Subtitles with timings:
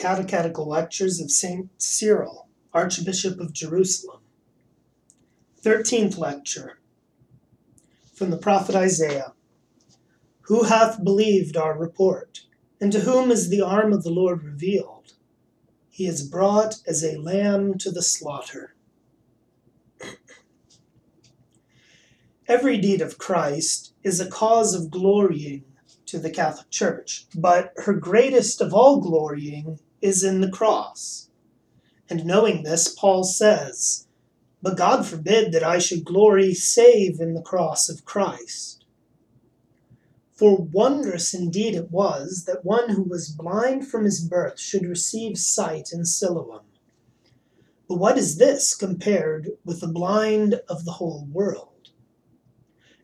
[0.00, 1.68] Catechetical Lectures of St.
[1.76, 4.22] Cyril, Archbishop of Jerusalem.
[5.58, 6.78] Thirteenth Lecture
[8.14, 9.34] From the Prophet Isaiah
[10.44, 12.46] Who hath believed our report?
[12.80, 15.12] And to whom is the arm of the Lord revealed?
[15.90, 18.74] He is brought as a lamb to the slaughter.
[22.48, 25.64] Every deed of Christ is a cause of glorying
[26.06, 31.28] to the Catholic Church, but her greatest of all glorying is in the cross.
[32.08, 34.06] And knowing this, Paul says,
[34.62, 38.84] But God forbid that I should glory save in the cross of Christ.
[40.32, 45.36] For wondrous indeed it was that one who was blind from his birth should receive
[45.36, 46.62] sight in Siloam.
[47.86, 51.90] But what is this compared with the blind of the whole world?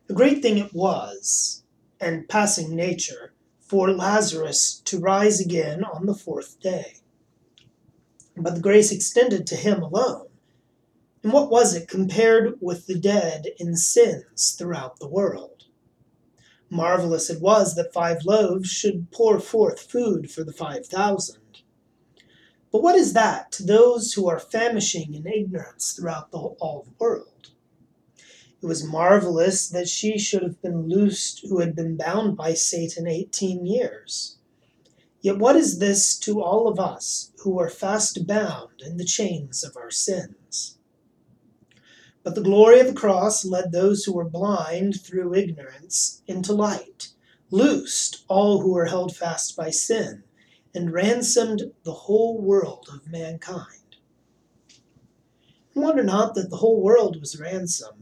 [0.09, 1.63] A great thing it was,
[1.99, 3.33] and passing nature,
[3.67, 6.97] for Lazarus to rise again on the fourth day.
[8.35, 10.27] But the grace extended to him alone.
[11.23, 15.65] And what was it compared with the dead in sins throughout the world?
[16.69, 21.41] Marvelous it was that five loaves should pour forth food for the five thousand.
[22.71, 26.95] But what is that to those who are famishing in ignorance throughout the, all the
[26.99, 27.51] world?
[28.61, 33.07] It was marvelous that she should have been loosed who had been bound by Satan
[33.07, 34.37] eighteen years.
[35.21, 39.63] Yet what is this to all of us who are fast bound in the chains
[39.63, 40.77] of our sins?
[42.23, 47.09] But the glory of the cross led those who were blind through ignorance into light,
[47.51, 50.23] loosed all who were held fast by sin,
[50.73, 53.97] and ransomed the whole world of mankind.
[55.73, 57.96] Wonder not that the whole world was ransomed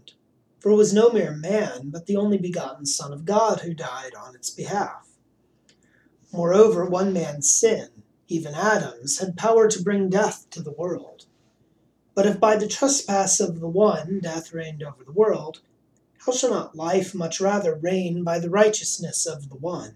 [0.66, 4.16] for it was no mere man, but the only begotten Son of God who died
[4.16, 5.08] on its behalf.
[6.34, 7.90] Moreover, one man's sin,
[8.28, 11.28] even Adam's, had power to bring death to the world.
[12.16, 15.62] But if by the trespass of the one death reigned over the world,
[16.26, 19.96] how shall not life much rather reign by the righteousness of the one?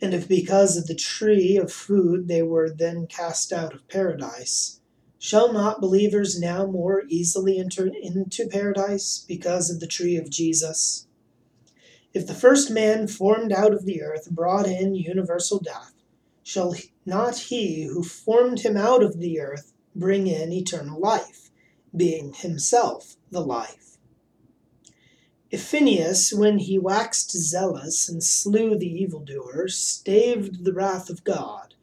[0.00, 4.78] And if because of the tree of food they were then cast out of paradise,
[5.20, 11.06] Shall not believers now more easily enter into paradise because of the tree of Jesus?
[12.14, 15.92] If the first man formed out of the earth brought in universal death,
[16.44, 16.74] shall
[17.04, 21.50] not he who formed him out of the earth bring in eternal life,
[21.94, 23.98] being himself the life?
[25.50, 31.74] If Phinehas, when he waxed zealous and slew the evildoer, staved the wrath of God,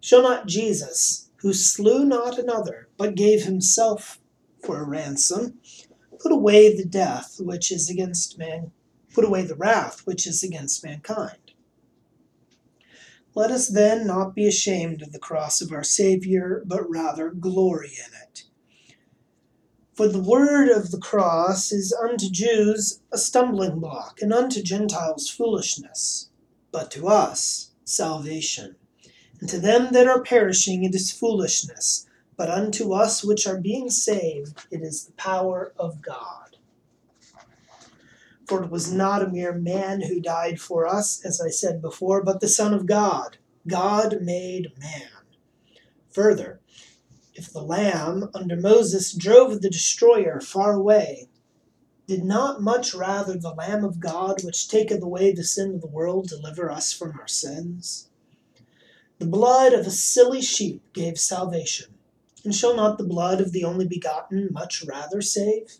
[0.00, 4.20] shall not Jesus, who slew not another, but gave himself
[4.64, 5.58] for a ransom,
[6.18, 8.72] put away the death which is against man,
[9.14, 11.52] put away the wrath which is against mankind.
[13.34, 17.92] Let us then not be ashamed of the cross of our Saviour, but rather glory
[17.92, 18.44] in it.
[19.94, 25.28] For the word of the cross is unto Jews a stumbling block, and unto Gentiles
[25.28, 26.30] foolishness,
[26.72, 28.76] but to us salvation.
[29.40, 32.06] And to them that are perishing it is foolishness,
[32.36, 36.56] but unto us which are being saved it is the power of God.
[38.48, 42.22] For it was not a mere man who died for us, as I said before,
[42.22, 45.10] but the Son of God, God made man.
[46.10, 46.60] Further,
[47.34, 51.28] if the Lamb under Moses drove the destroyer far away,
[52.06, 55.86] did not much rather the Lamb of God, which taketh away the sin of the
[55.86, 58.07] world, deliver us from our sins?
[59.18, 61.92] The blood of a silly sheep gave salvation,
[62.44, 65.78] and shall not the blood of the only begotten much rather save?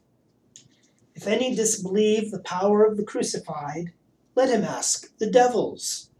[1.14, 3.92] If any disbelieve the power of the crucified,
[4.34, 6.10] let him ask the devils.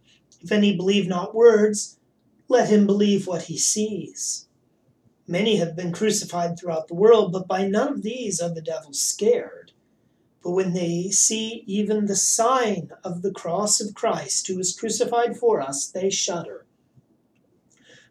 [0.41, 1.99] If any believe not words,
[2.47, 4.47] let him believe what he sees.
[5.27, 9.03] Many have been crucified throughout the world, but by none of these are the devils
[9.03, 9.73] scared.
[10.41, 15.37] But when they see even the sign of the cross of Christ, who was crucified
[15.37, 16.65] for us, they shudder.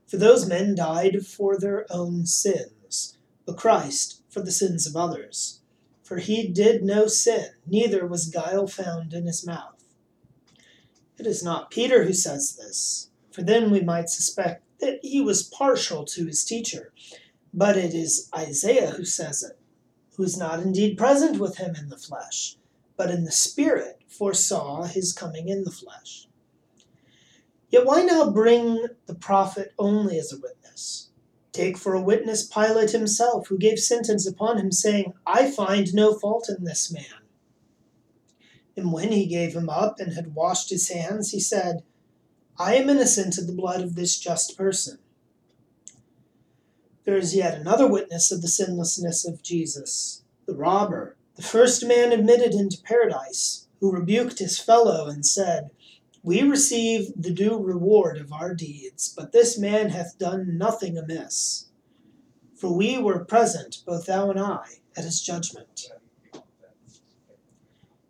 [0.08, 5.60] For those men died for their own sins, but Christ for the sins of others.
[6.02, 9.84] For he did no sin, neither was guile found in his mouth.
[11.18, 15.44] It is not Peter who says this, for then we might suspect that he was
[15.44, 16.94] partial to his teacher,
[17.54, 19.60] but it is Isaiah who says it,
[20.16, 22.56] who is not indeed present with him in the flesh,
[22.96, 26.27] but in the Spirit foresaw his coming in the flesh.
[27.70, 31.10] Yet why now bring the prophet only as a witness?
[31.52, 36.14] Take for a witness Pilate himself, who gave sentence upon him, saying, I find no
[36.14, 37.24] fault in this man.
[38.76, 41.84] And when he gave him up and had washed his hands, he said,
[42.60, 45.00] I am innocent of the blood of this just person.
[47.06, 52.12] There is yet another witness of the sinlessness of Jesus, the robber, the first man
[52.12, 55.72] admitted into paradise, who rebuked his fellow and said,
[56.24, 61.66] We receive the due reward of our deeds, but this man hath done nothing amiss.
[62.56, 65.92] For we were present, both thou and I, at his judgment.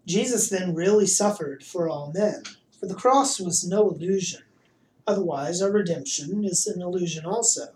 [0.05, 2.43] Jesus then really suffered for all men,
[2.79, 4.43] for the cross was no illusion.
[5.05, 7.73] Otherwise, our redemption is an illusion also.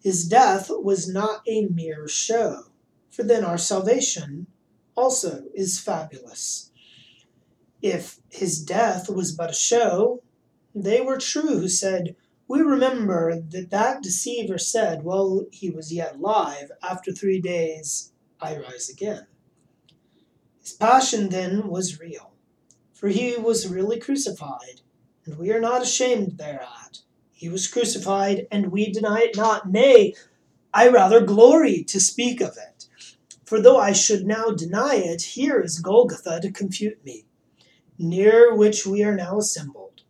[0.00, 2.66] His death was not a mere show,
[3.10, 4.46] for then our salvation
[4.94, 6.67] also is fabulous.
[7.82, 10.22] If his death was but a show,
[10.74, 12.16] they were true who said,
[12.48, 18.56] We remember that that deceiver said while he was yet alive, After three days I
[18.56, 19.26] rise again.
[20.60, 22.32] His passion then was real,
[22.92, 24.80] for he was really crucified,
[25.24, 27.02] and we are not ashamed thereat.
[27.30, 29.70] He was crucified, and we deny it not.
[29.70, 30.14] Nay,
[30.74, 32.86] I rather glory to speak of it.
[33.44, 37.24] For though I should now deny it, here is Golgotha to confute me,
[37.98, 40.02] near which we are now assembled.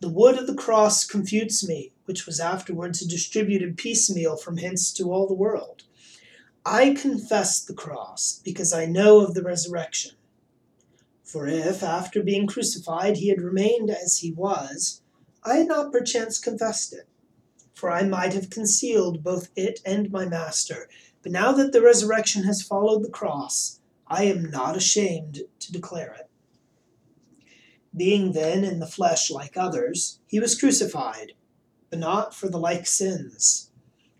[0.00, 5.12] The wood of the cross confutes me, which was afterwards distributed piecemeal from hence to
[5.12, 5.82] all the world.
[6.64, 10.12] I confess the cross, because I know of the resurrection.
[11.22, 15.02] For if, after being crucified, he had remained as he was,
[15.42, 17.08] I had not perchance confessed it,
[17.74, 20.88] for I might have concealed both it and my Master.
[21.22, 26.14] But now that the resurrection has followed the cross, I am not ashamed to declare
[26.14, 26.30] it.
[27.96, 31.34] Being then in the flesh like others, he was crucified,
[31.90, 33.70] but not for the like sins.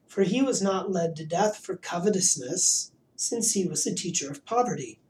[0.07, 4.45] For he was not led to death for covetousness, since he was a teacher of
[4.45, 5.01] poverty,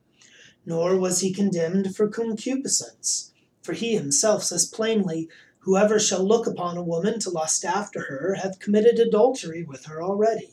[0.64, 3.32] nor was he condemned for concupiscence.
[3.62, 5.28] For he himself says plainly,
[5.61, 10.02] Whoever shall look upon a woman to lust after her hath committed adultery with her
[10.02, 10.50] already.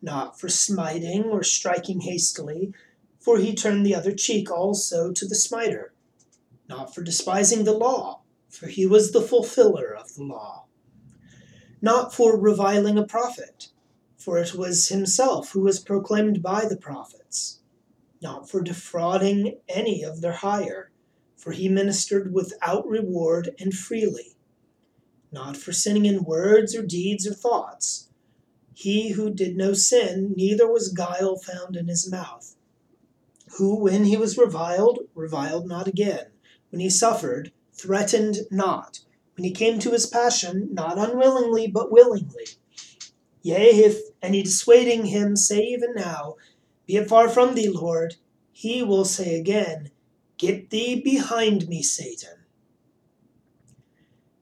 [0.00, 2.72] Not for smiting or striking hastily,
[3.18, 5.92] for he turned the other cheek also to the smiter.
[6.68, 10.66] Not for despising the law, for he was the fulfiller of the law.
[11.80, 13.68] Not for reviling a prophet,
[14.16, 17.60] for it was himself who was proclaimed by the prophets.
[18.20, 20.90] Not for defrauding any of their hire
[21.46, 24.36] for he ministered without reward and freely,
[25.30, 28.08] not for sinning in words or deeds or thoughts.
[28.74, 32.56] He who did no sin, neither was guile found in his mouth.
[33.58, 36.32] Who, when he was reviled, reviled not again.
[36.76, 39.00] When he suffered, threatened not.
[39.34, 42.44] When he came to his passion, not unwillingly, but willingly.
[43.40, 46.36] Yea, if any dissuading him say even now,
[46.84, 48.16] Be it far from thee, Lord,
[48.52, 49.90] he will say again,
[50.36, 52.44] Get thee behind me, Satan.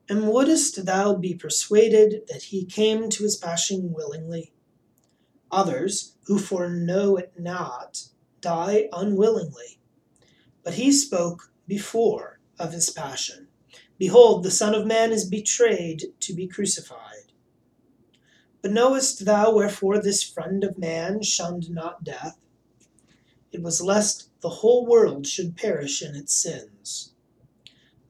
[0.09, 4.53] And wouldst thou be persuaded that he came to his passion willingly?
[5.53, 8.09] Others, who foreknow it not,
[8.41, 9.79] die unwillingly.
[10.65, 13.49] But he spoke before of his passion.
[13.99, 17.33] Behold, the Son of Man is betrayed to be crucified.
[18.63, 22.39] But knowest thou wherefore this friend of man shunned not death?
[23.53, 27.13] It was lest the whole world should perish in its sins.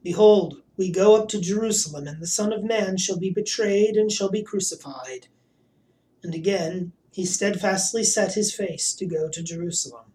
[0.03, 4.11] Behold, we go up to Jerusalem, and the Son of Man shall be betrayed and
[4.11, 5.29] shall be crucified.
[6.23, 10.14] And again he steadfastly set his face to go to Jerusalem.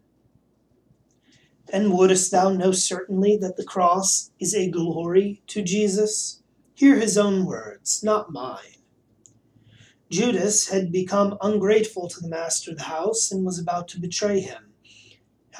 [1.72, 6.42] And wouldst thou know certainly that the cross is a glory to Jesus?
[6.74, 8.76] Hear his own words, not mine.
[10.10, 14.40] Judas had become ungrateful to the master of the house and was about to betray
[14.40, 14.70] him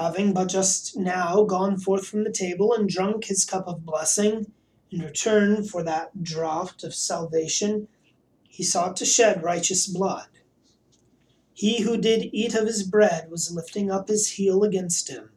[0.00, 4.50] having but just now gone forth from the table and drunk his cup of blessing,
[4.90, 7.86] in return for that draught of salvation,
[8.48, 10.26] he sought to shed righteous blood.
[11.52, 15.30] He who did eat of his bread was lifting up his heel against him.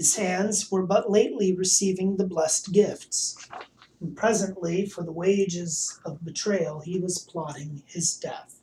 [0.00, 3.36] His hands were but lately receiving the blessed gifts,
[4.00, 8.62] and presently, for the wages of betrayal, he was plotting his death.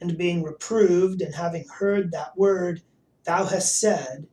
[0.00, 2.80] And being reproved, and having heard that word,
[3.24, 4.26] Thou hast said,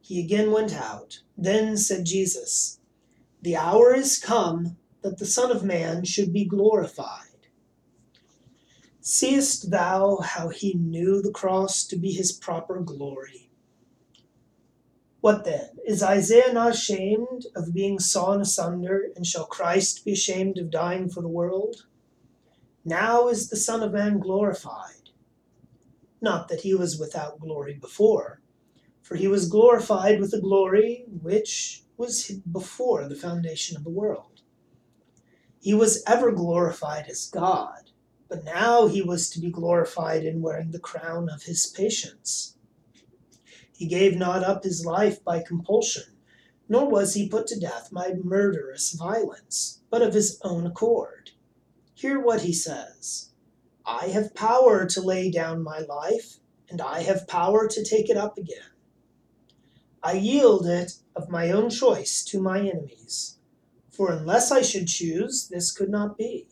[0.00, 1.20] he again went out.
[1.38, 2.80] Then said Jesus,
[3.42, 7.46] The hour is come that the Son of Man should be glorified.
[9.00, 13.45] Seest thou how he knew the cross to be his proper glory?
[15.26, 15.70] What then?
[15.84, 21.08] Is Isaiah not ashamed of being sawn asunder, and shall Christ be ashamed of dying
[21.08, 21.86] for the world?
[22.84, 25.10] Now is the Son of Man glorified
[26.20, 28.40] not that he was without glory before,
[29.02, 34.42] for he was glorified with a glory which was before the foundation of the world.
[35.60, 37.90] He was ever glorified as God,
[38.28, 42.55] but now he was to be glorified in wearing the crown of his patience.
[43.76, 46.16] He gave not up his life by compulsion,
[46.66, 51.32] nor was he put to death by murderous violence, but of his own accord.
[51.94, 53.30] Hear what he says
[53.84, 56.38] I have power to lay down my life,
[56.70, 58.70] and I have power to take it up again.
[60.02, 63.38] I yield it of my own choice to my enemies.
[63.90, 66.48] For unless I should choose, this could not be.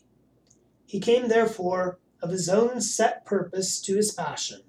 [0.84, 4.62] He came therefore of his own set purpose to his passion,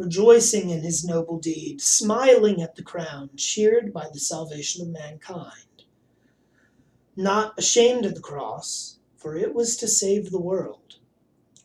[0.00, 5.84] rejoicing in his noble deed, smiling at the crown, cheered by the salvation of mankind.
[7.16, 10.96] Not ashamed of the cross, for it was to save the world.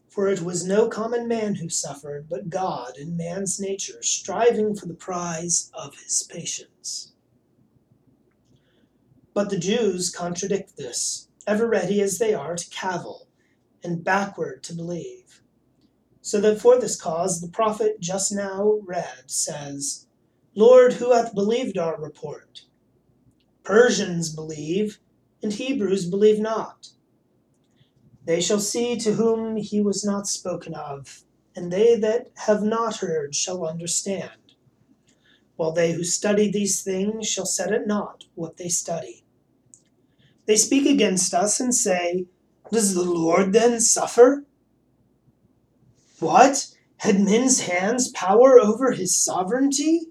[0.09, 4.85] For it was no common man who suffered, but God in man's nature, striving for
[4.85, 7.13] the prize of his patience.
[9.33, 13.27] But the Jews contradict this, ever ready as they are to cavil,
[13.81, 15.24] and backward to believe.
[16.25, 20.07] So that for this cause the prophet just now read says,
[20.55, 22.63] Lord, who hath believed our report?
[23.63, 24.97] Persians believe,
[25.43, 26.87] and Hebrews believe not.
[28.25, 31.21] They shall see to whom he was not spoken of,
[31.55, 34.55] and they that have not heard shall understand.
[35.57, 39.23] While they who study these things shall set at naught what they study.
[40.47, 42.25] They speak against us and say,
[42.71, 44.43] Does the Lord then suffer?
[46.25, 46.73] What?
[46.97, 50.07] Had men's hands power over his sovereignty?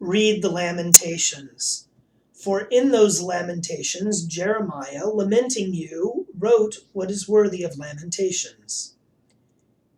[0.00, 1.86] Read the Lamentations.
[2.32, 8.96] For in those lamentations, Jeremiah, lamenting you, wrote what is worthy of lamentations.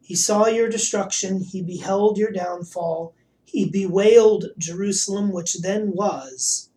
[0.03, 3.15] He saw your destruction, he beheld your downfall,
[3.47, 6.69] he bewailed Jerusalem, which then was.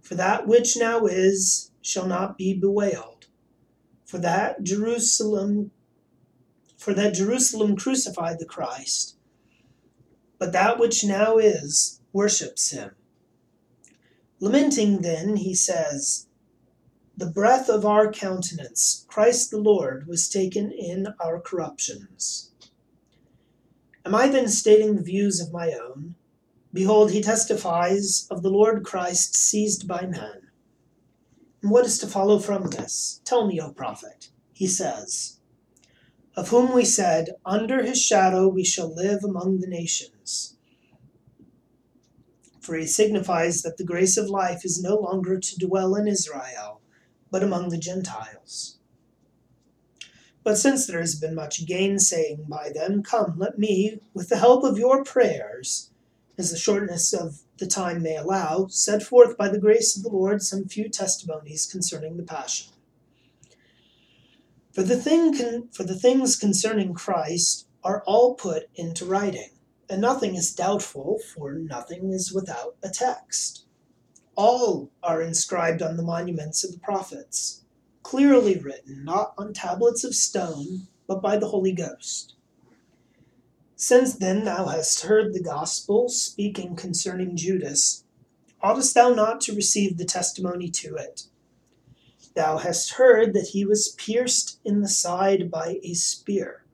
[0.00, 3.26] For that which now is shall not be bewailed.
[4.04, 5.72] For that Jerusalem
[6.84, 9.16] for that Jerusalem crucified the Christ,
[10.38, 12.90] but that which now is worships him.
[14.38, 16.26] Lamenting then, he says,
[17.16, 22.50] The breath of our countenance, Christ the Lord, was taken in our corruptions.
[24.04, 26.16] Am I then stating the views of my own?
[26.70, 30.50] Behold, he testifies of the Lord Christ seized by man.
[31.62, 33.22] What is to follow from this?
[33.24, 34.28] Tell me, O prophet.
[34.52, 35.38] He says,
[36.36, 40.56] Of whom we said, Under his shadow we shall live among the nations.
[42.60, 46.80] For he signifies that the grace of life is no longer to dwell in Israel,
[47.30, 48.78] but among the Gentiles.
[50.42, 54.64] But since there has been much gainsaying by them, come, let me, with the help
[54.64, 55.90] of your prayers,
[56.36, 60.08] as the shortness of the time may allow, set forth by the grace of the
[60.08, 62.72] Lord some few testimonies concerning the Passion.
[64.74, 69.50] For the, thing con- for the things concerning Christ are all put into writing,
[69.88, 73.66] and nothing is doubtful, for nothing is without a text.
[74.34, 77.62] All are inscribed on the monuments of the prophets,
[78.02, 82.34] clearly written, not on tablets of stone, but by the Holy Ghost.
[83.76, 88.02] Since then thou hast heard the gospel speaking concerning Judas,
[88.60, 91.28] oughtest thou not to receive the testimony to it?
[92.34, 96.64] Thou hast heard that he was pierced in the side by a spear.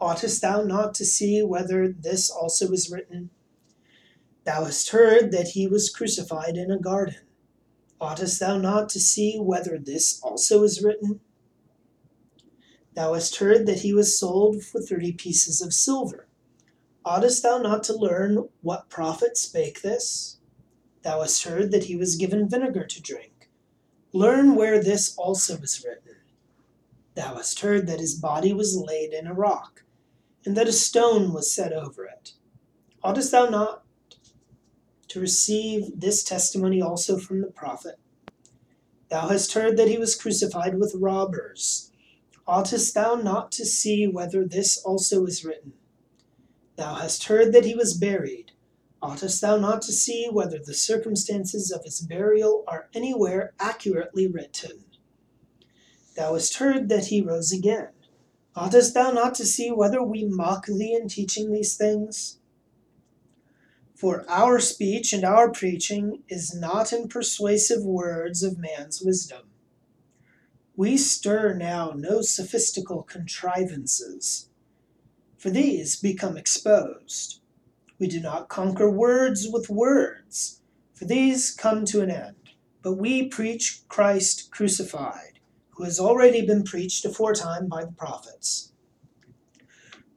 [0.00, 3.30] Oughtest thou not to see whether this also is written?
[4.44, 7.26] Thou hast heard that he was crucified in a garden.
[8.00, 11.20] Oughtest thou not to see whether this also is written?
[12.94, 16.26] Thou hast heard that he was sold for thirty pieces of silver.
[17.04, 20.38] Oughtest thou not to learn what prophet spake this?
[21.02, 23.31] Thou hast heard that he was given vinegar to drink.
[24.12, 26.16] Learn where this also is written.
[27.14, 29.84] Thou hast heard that his body was laid in a rock,
[30.44, 32.32] and that a stone was set over it.
[33.02, 33.84] Oughtest thou not
[35.08, 37.98] to receive this testimony also from the prophet?
[39.08, 41.90] Thou hast heard that he was crucified with robbers.
[42.46, 45.72] Oughtest thou not to see whether this also is written?
[46.76, 48.41] Thou hast heard that he was buried.
[49.02, 54.84] Oughtest thou not to see whether the circumstances of his burial are anywhere accurately written?
[56.14, 57.88] Thou hast heard that he rose again.
[58.54, 62.38] Oughtest thou not to see whether we mock thee in teaching these things?
[63.96, 69.50] For our speech and our preaching is not in persuasive words of man's wisdom.
[70.76, 74.48] We stir now no sophistical contrivances,
[75.36, 77.41] for these become exposed.
[78.02, 80.60] We do not conquer words with words,
[80.92, 82.34] for these come to an end.
[82.82, 85.38] But we preach Christ crucified,
[85.70, 88.72] who has already been preached aforetime by the prophets.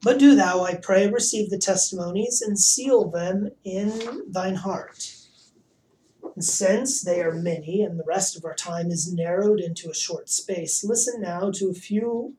[0.01, 5.17] But do thou, I pray, receive the testimonies and seal them in thine heart.
[6.33, 9.93] And since they are many and the rest of our time is narrowed into a
[9.93, 12.33] short space, listen now to a few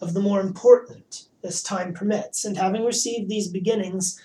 [0.00, 4.18] of the more important as time permits, and having received these beginnings,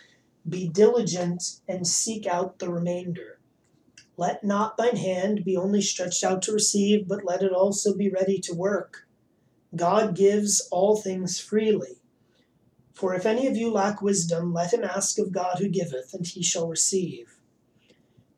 [0.48, 3.40] be diligent and seek out the remainder.
[4.18, 8.10] Let not thine hand be only stretched out to receive, but let it also be
[8.10, 9.08] ready to work.
[9.76, 11.98] God gives all things freely.
[12.94, 16.26] For if any of you lack wisdom, let him ask of God who giveth, and
[16.26, 17.40] he shall receive.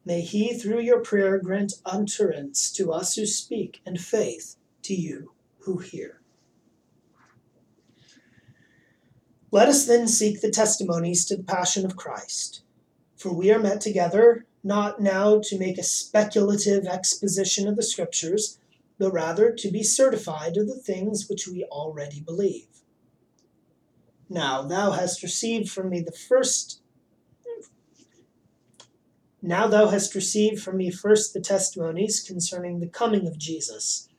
[0.05, 5.31] May he through your prayer grant utterance to us who speak, and faith to you
[5.59, 6.22] who hear.
[9.53, 12.63] Let us then seek the testimonies to the passion of Christ.
[13.15, 18.57] For we are met together, not now to make a speculative exposition of the Scriptures,
[18.97, 22.65] but rather to be certified of the things which we already believe.
[24.27, 26.81] Now thou hast received from me the first.
[29.39, 34.09] Now thou hast received from me first the testimonies concerning the coming of Jesus,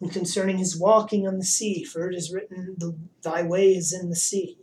[0.00, 2.76] and concerning his walking on the sea, for it is written,
[3.22, 4.58] Thy way is in the sea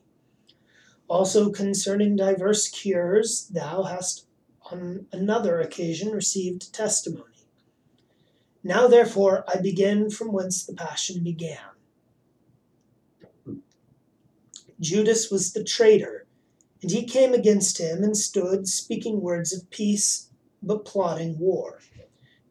[1.09, 4.25] also concerning diverse cures, thou hast
[4.71, 7.25] on another occasion received testimony.
[8.63, 11.57] Now therefore I begin from whence the passion began.
[14.79, 16.25] Judas was the traitor,
[16.81, 20.29] and he came against him and stood speaking words of peace,
[20.61, 21.79] but plotting war.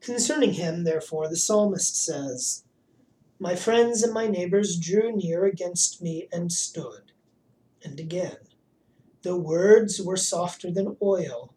[0.01, 2.65] Concerning him, therefore, the psalmist says,
[3.39, 7.13] My friends and my neighbors drew near against me and stood.
[7.83, 8.37] And again,
[9.23, 11.55] the words were softer than oil,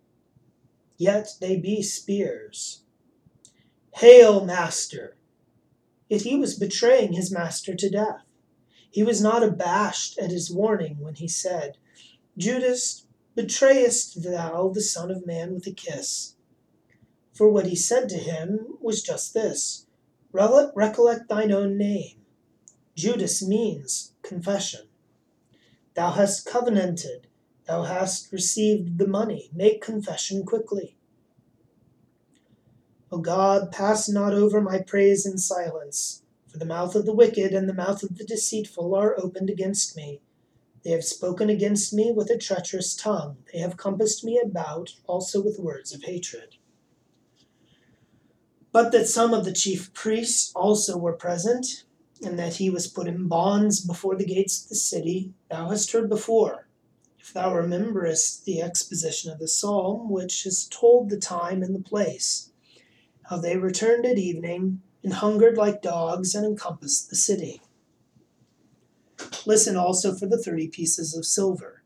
[0.98, 2.84] yet they be spears.
[3.96, 5.16] Hail, Master!
[6.10, 8.24] Yet he was betraying his master to death.
[8.90, 11.78] He was not abashed at his warning when he said,
[12.38, 13.06] Judas,
[13.36, 16.36] betrayest thou the Son of Man with a kiss?
[17.34, 19.86] For what he said to him was just this
[20.34, 22.26] Recollect thine own name.
[22.96, 24.88] Judas means confession.
[25.94, 27.28] Thou hast covenanted
[27.72, 29.50] Thou hast received the money.
[29.54, 30.98] Make confession quickly.
[33.10, 37.54] O God, pass not over my praise in silence, for the mouth of the wicked
[37.54, 40.20] and the mouth of the deceitful are opened against me.
[40.84, 43.38] They have spoken against me with a treacherous tongue.
[43.54, 46.58] They have compassed me about also with words of hatred.
[48.74, 51.86] But that some of the chief priests also were present,
[52.22, 55.94] and that he was put in bonds before the gates of the city, thou hast
[55.94, 56.68] heard before
[57.22, 61.80] if thou rememberest the exposition of the psalm, which has told the time and the
[61.80, 62.50] place,
[63.30, 67.62] how they returned at evening, and hungered like dogs, and encompassed the city.
[69.46, 71.84] Listen also for the thirty pieces of silver.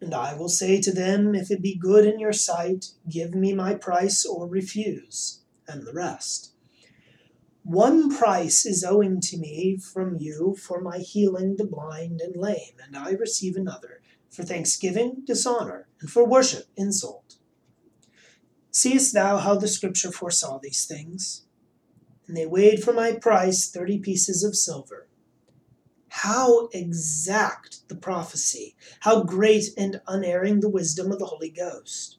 [0.00, 3.52] And I will say to them, If it be good in your sight, give me
[3.52, 6.54] my price or refuse, and the rest.
[7.62, 12.78] One price is owing to me from you for my healing the blind and lame,
[12.82, 14.00] and I receive another
[14.30, 17.36] for thanksgiving, dishonor, and for worship, insult.
[18.70, 21.44] Seest thou how the scripture foresaw these things?
[22.26, 25.08] And they weighed for my price thirty pieces of silver.
[26.08, 32.18] How exact the prophecy, how great and unerring the wisdom of the Holy Ghost.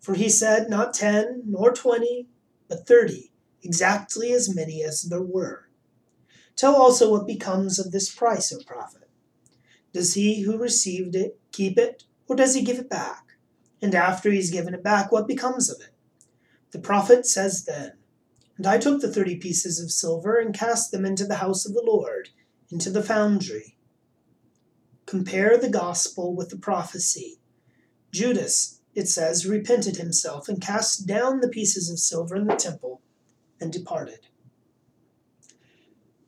[0.00, 2.28] For he said, Not ten, nor twenty,
[2.68, 5.68] but thirty, exactly as many as there were.
[6.56, 9.07] Tell also what becomes of this price, O prophet.
[9.92, 13.24] Does he who received it keep it, or does he give it back?
[13.80, 15.94] And after he's given it back, what becomes of it?
[16.72, 17.92] The prophet says then,
[18.56, 21.72] And I took the thirty pieces of silver and cast them into the house of
[21.72, 22.30] the Lord,
[22.70, 23.76] into the foundry.
[25.06, 27.38] Compare the gospel with the prophecy.
[28.12, 33.00] Judas, it says, repented himself and cast down the pieces of silver in the temple
[33.60, 34.26] and departed.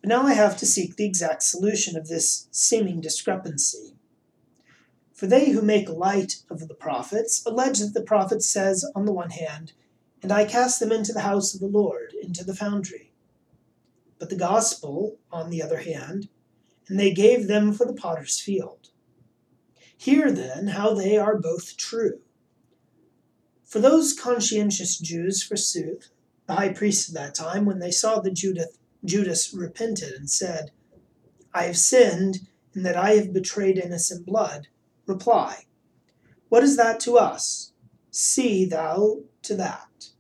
[0.00, 3.94] But now I have to seek the exact solution of this seeming discrepancy.
[5.12, 9.12] For they who make light of the prophets allege that the prophet says, on the
[9.12, 9.72] one hand,
[10.22, 13.12] And I cast them into the house of the Lord, into the foundry.
[14.18, 16.28] But the gospel, on the other hand,
[16.88, 18.88] and they gave them for the potter's field.
[19.96, 22.20] Hear then how they are both true.
[23.64, 26.08] For those conscientious Jews, forsooth,
[26.46, 30.72] the high priests of that time, when they saw that Judith Judas repented and said,
[31.54, 34.68] I have sinned in that I have betrayed innocent blood,
[35.06, 35.66] reply,
[36.48, 37.72] What is that to us?
[38.10, 40.10] See thou to that.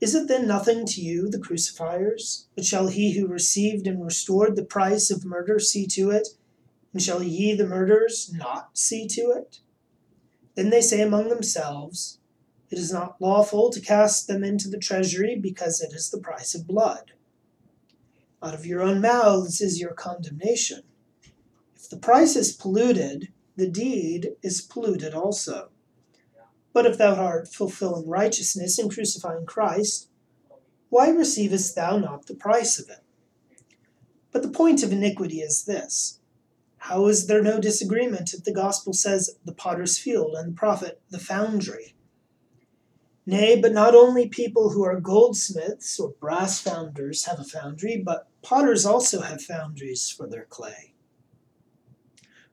[0.00, 2.46] Is it then nothing to you, the crucifiers?
[2.54, 6.28] But shall he who received and restored the price of murder see to it?
[6.92, 9.60] And shall ye, the murderers, not see to it?
[10.54, 12.18] Then they say among themselves,
[12.70, 16.54] It is not lawful to cast them into the treasury, because it is the price
[16.54, 17.12] of blood.
[18.42, 20.82] Out of your own mouths is your condemnation.
[21.74, 25.70] If the price is polluted, the deed is polluted also.
[26.72, 30.08] But if thou art fulfilling righteousness in crucifying Christ,
[30.90, 33.02] why receivest thou not the price of it?
[34.30, 36.20] But the point of iniquity is this
[36.78, 41.00] How is there no disagreement if the gospel says the potter's field and the prophet
[41.10, 41.94] the foundry?
[43.28, 48.26] Nay, but not only people who are goldsmiths or brass founders have a foundry, but
[48.40, 50.94] potters also have foundries for their clay.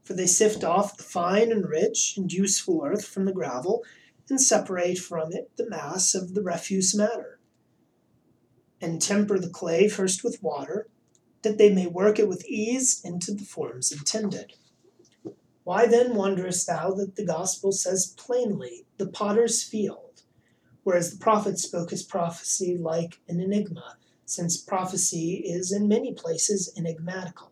[0.03, 3.85] For they sift off the fine and rich and useful earth from the gravel
[4.29, 7.39] and separate from it the mass of the refuse matter,
[8.81, 10.89] and temper the clay first with water,
[11.43, 14.57] that they may work it with ease into the forms intended.
[15.63, 20.04] Why then wonderest thou that the gospel says plainly, the potter's field,
[20.85, 26.71] whereas the prophet spoke his prophecy like an enigma, since prophecy is in many places
[26.77, 27.51] enigmatical?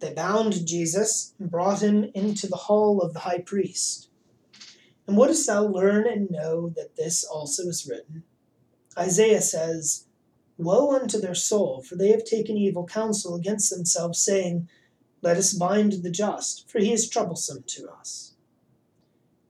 [0.00, 4.08] They bound Jesus and brought him into the hall of the high priest.
[5.06, 8.24] And wouldst thou learn and know that this also is written?
[8.98, 10.06] Isaiah says,
[10.56, 14.68] Woe unto their soul, for they have taken evil counsel against themselves, saying,
[15.20, 18.32] Let us bind the just, for he is troublesome to us.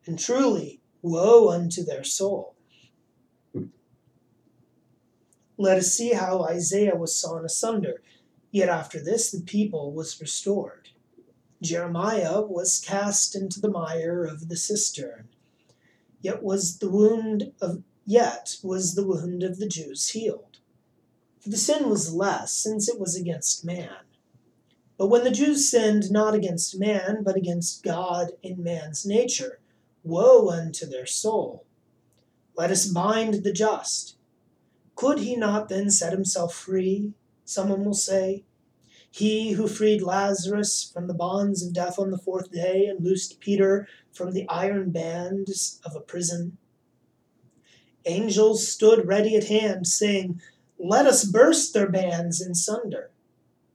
[0.06, 2.54] And truly, woe unto their soul.
[5.58, 8.02] Let us see how Isaiah was sawn asunder,
[8.50, 10.90] yet after this the people was restored.
[11.62, 15.28] Jeremiah was cast into the mire of the cistern
[16.26, 20.58] Yet was the wound of yet was the wound of the Jews healed.
[21.38, 24.06] For the sin was less, since it was against man.
[24.98, 29.60] But when the Jews sinned not against man, but against God in man's nature,
[30.06, 31.66] woe unto their soul.
[32.56, 34.16] Let us bind the just.
[34.94, 37.12] Could he not then set himself free?
[37.44, 38.44] Someone will say.
[39.10, 43.40] He who freed Lazarus from the bonds of death on the fourth day and loosed
[43.40, 46.58] Peter from the iron bands of a prison.
[48.04, 50.40] Angels stood ready at hand, saying,
[50.78, 53.10] Let us burst their bands in sunder.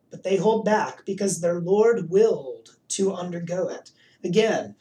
[0.09, 3.91] But they hold back because their Lord willed to undergo it.
[4.23, 4.75] Again,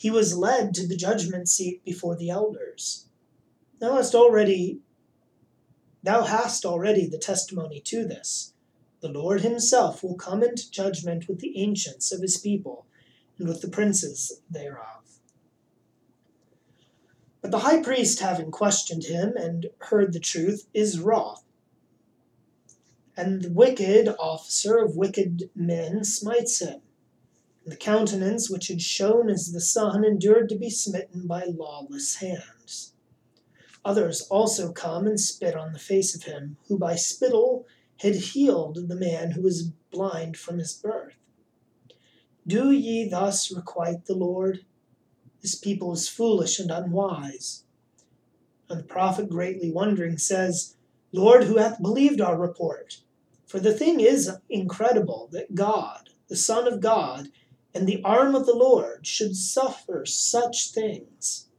[0.00, 3.04] he was led to the judgment seat before the elders.
[3.80, 4.80] Thou hast already
[6.02, 8.54] thou hast already the testimony to this.
[9.02, 12.86] The Lord himself will come into judgment with the ancients of his people
[13.38, 15.20] and with the princes thereof.
[17.42, 21.44] But the high priest, having questioned him and heard the truth, is wroth.
[23.18, 26.80] And the wicked officer of wicked men smites him.
[27.64, 32.16] And the countenance which had shone as the sun endured to be smitten by lawless
[32.16, 32.94] hands.
[33.84, 37.66] Others also come and spit on the face of him, who by spittle
[37.98, 41.14] had healed the man who was blind from his birth.
[42.46, 44.64] Do ye thus requite the Lord?
[45.42, 47.64] This people is foolish and unwise.
[48.68, 50.76] And the prophet, greatly wondering, says,
[51.12, 53.02] Lord, who hath believed our report?
[53.46, 57.28] For the thing is incredible that God, the Son of God,
[57.74, 61.50] and the arm of the Lord should suffer such things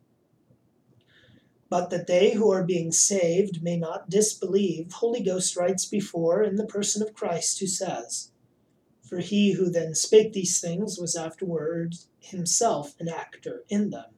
[1.72, 6.58] but that they who are being saved may not disbelieve, Holy Ghost writes before in
[6.58, 8.34] the person of Christ, who says,
[9.08, 14.10] For he who then spake these things was afterwards himself an actor in them.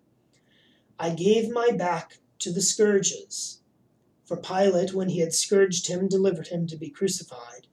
[0.97, 3.61] I gave my back to the scourges.
[4.25, 7.67] For Pilate, when he had scourged him, delivered him to be crucified.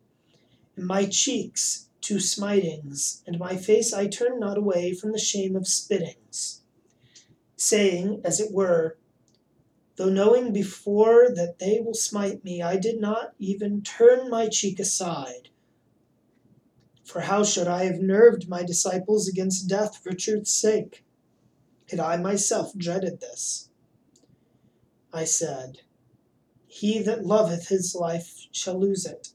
[0.76, 5.56] And my cheeks to smitings, and my face I turned not away from the shame
[5.56, 6.60] of spittings,
[7.56, 8.96] saying, as it were,
[10.00, 14.80] Though knowing before that they will smite me, I did not even turn my cheek
[14.80, 15.50] aside.
[17.04, 21.04] For how should I have nerved my disciples against death for truth's sake?
[21.90, 23.68] Had I myself dreaded this?
[25.12, 25.82] I said,
[26.66, 29.34] He that loveth his life shall lose it.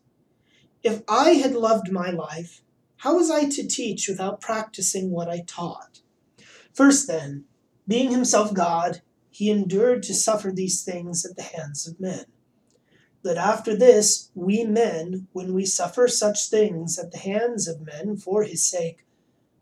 [0.86, 2.62] If I had loved my life,
[2.98, 6.02] how was I to teach without practicing what I taught?
[6.76, 7.46] First, then,
[7.88, 12.26] being himself God, he endured to suffer these things at the hands of men.
[13.24, 18.16] That after this, we men, when we suffer such things at the hands of men
[18.16, 19.08] for his sake,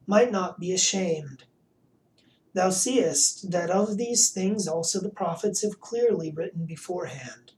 [0.06, 1.46] might not be ashamed,
[2.54, 7.53] Thou seest that of these things also the prophets have clearly written beforehand.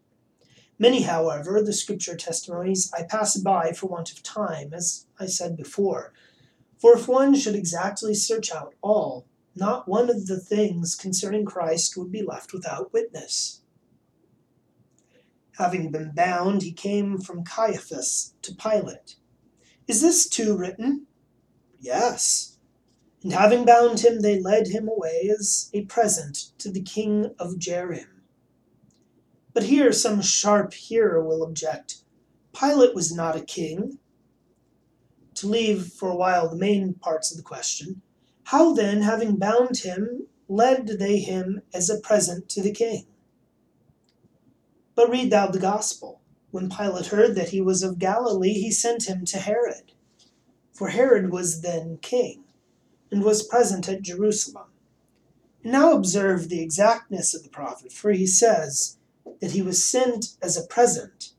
[0.78, 5.56] Many, however, the scripture testimonies I pass by for want of time, as I said
[5.56, 6.14] before.
[6.78, 11.96] For if one should exactly search out all, not one of the things concerning Christ
[11.96, 13.62] would be left without witness.
[15.58, 19.16] Having been bound, he came from Caiaphas to Pilate.
[19.88, 21.08] Is this too written?
[21.80, 22.58] Yes.
[23.24, 27.56] And having bound him, they led him away as a present to the king of
[27.56, 28.15] Jarim.
[29.56, 32.04] But here some sharp hearer will object
[32.54, 34.00] Pilate was not a king.
[35.36, 38.02] To leave for a while the main parts of the question,
[38.44, 43.08] how then, having bound him, led they him as a present to the king?
[44.94, 46.20] But read thou the gospel.
[46.52, 49.94] When Pilate heard that he was of Galilee, he sent him to Herod.
[50.74, 52.44] For Herod was then king,
[53.10, 54.68] and was present at Jerusalem.
[55.64, 58.98] Now observe the exactness of the prophet, for he says,
[59.46, 61.34] that he was sent as a present.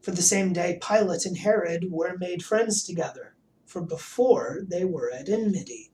[0.00, 3.34] For the same day Pilate and Herod were made friends together,
[3.66, 5.90] for before they were at enmity.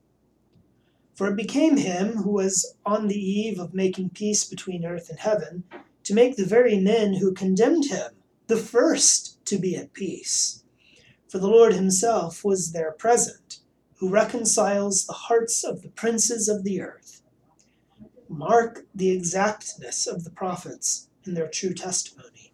[1.16, 5.18] For it became him who was on the eve of making peace between earth and
[5.18, 5.64] heaven
[6.04, 8.12] to make the very men who condemned him
[8.46, 10.62] the first to be at peace.
[11.26, 13.58] For the Lord himself was there present,
[13.96, 17.21] who reconciles the hearts of the princes of the earth
[18.32, 22.52] mark the exactness of the prophets in their true testimony.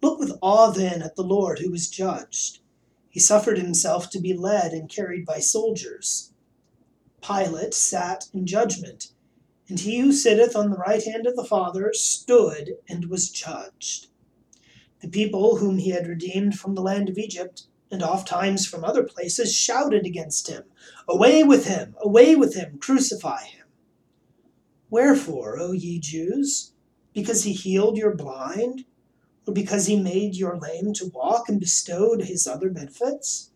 [0.00, 2.60] Look with awe then at the Lord who was judged.
[3.08, 6.32] He suffered himself to be led and carried by soldiers.
[7.20, 9.12] Pilate sat in judgment,
[9.68, 14.08] and he who sitteth on the right hand of the Father stood and was judged.
[15.00, 18.84] The people whom he had redeemed from the land of Egypt, and oft times from
[18.84, 20.64] other places, shouted against him,
[21.08, 21.96] Away with him!
[22.00, 22.78] Away with him!
[22.78, 23.57] Crucify him!
[24.90, 26.72] Wherefore, O ye Jews?
[27.12, 28.84] Because he healed your blind?
[29.46, 33.50] Or because he made your lame to walk and bestowed his other benefits?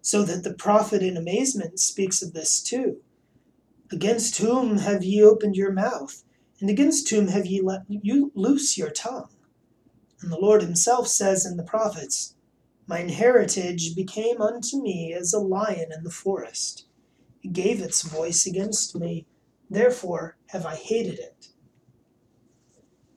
[0.00, 3.00] So that the prophet in amazement speaks of this too.
[3.90, 6.24] Against whom have ye opened your mouth?
[6.60, 9.28] And against whom have ye let you loose your tongue?
[10.20, 12.34] And the Lord himself says in the prophets,
[12.86, 16.86] Mine heritage became unto me as a lion in the forest.
[17.42, 19.26] It gave its voice against me
[19.72, 21.48] Therefore have I hated it.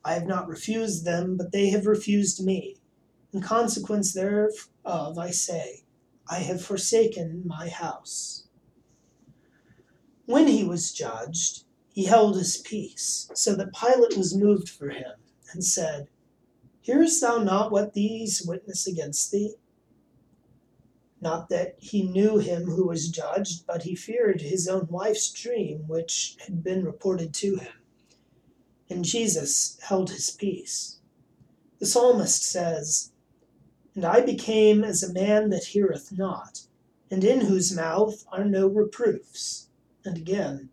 [0.06, 2.78] I have not refused them, but they have refused me.
[3.34, 5.84] In consequence thereof, I say,
[6.30, 8.48] I have forsaken my house.
[10.28, 15.16] When he was judged, he held his peace, so that Pilate was moved for him,
[15.52, 16.08] and said,
[16.80, 19.56] Hearest thou not what these witness against thee?
[21.26, 25.88] Not that he knew him who was judged, but he feared his own wife's dream,
[25.88, 27.74] which had been reported to him.
[28.92, 31.00] And Jesus held his peace.
[31.80, 33.12] The psalmist says,
[33.96, 36.68] And I became as a man that heareth not,
[37.10, 39.70] and in whose mouth are no reproofs.
[40.04, 40.70] And again,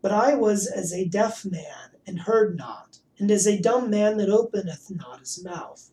[0.00, 4.16] But I was as a deaf man, and heard not, and as a dumb man
[4.16, 5.90] that openeth not his mouth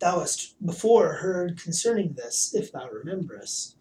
[0.00, 3.76] thou hast before heard concerning this, if thou rememberest.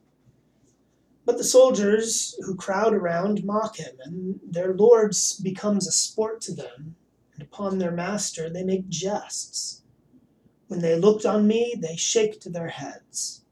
[1.25, 6.53] But the soldiers who crowd around mock him, and their lord becomes a sport to
[6.53, 6.95] them,
[7.33, 9.83] and upon their master they make jests.
[10.67, 13.43] When they looked on me, they shaked their heads.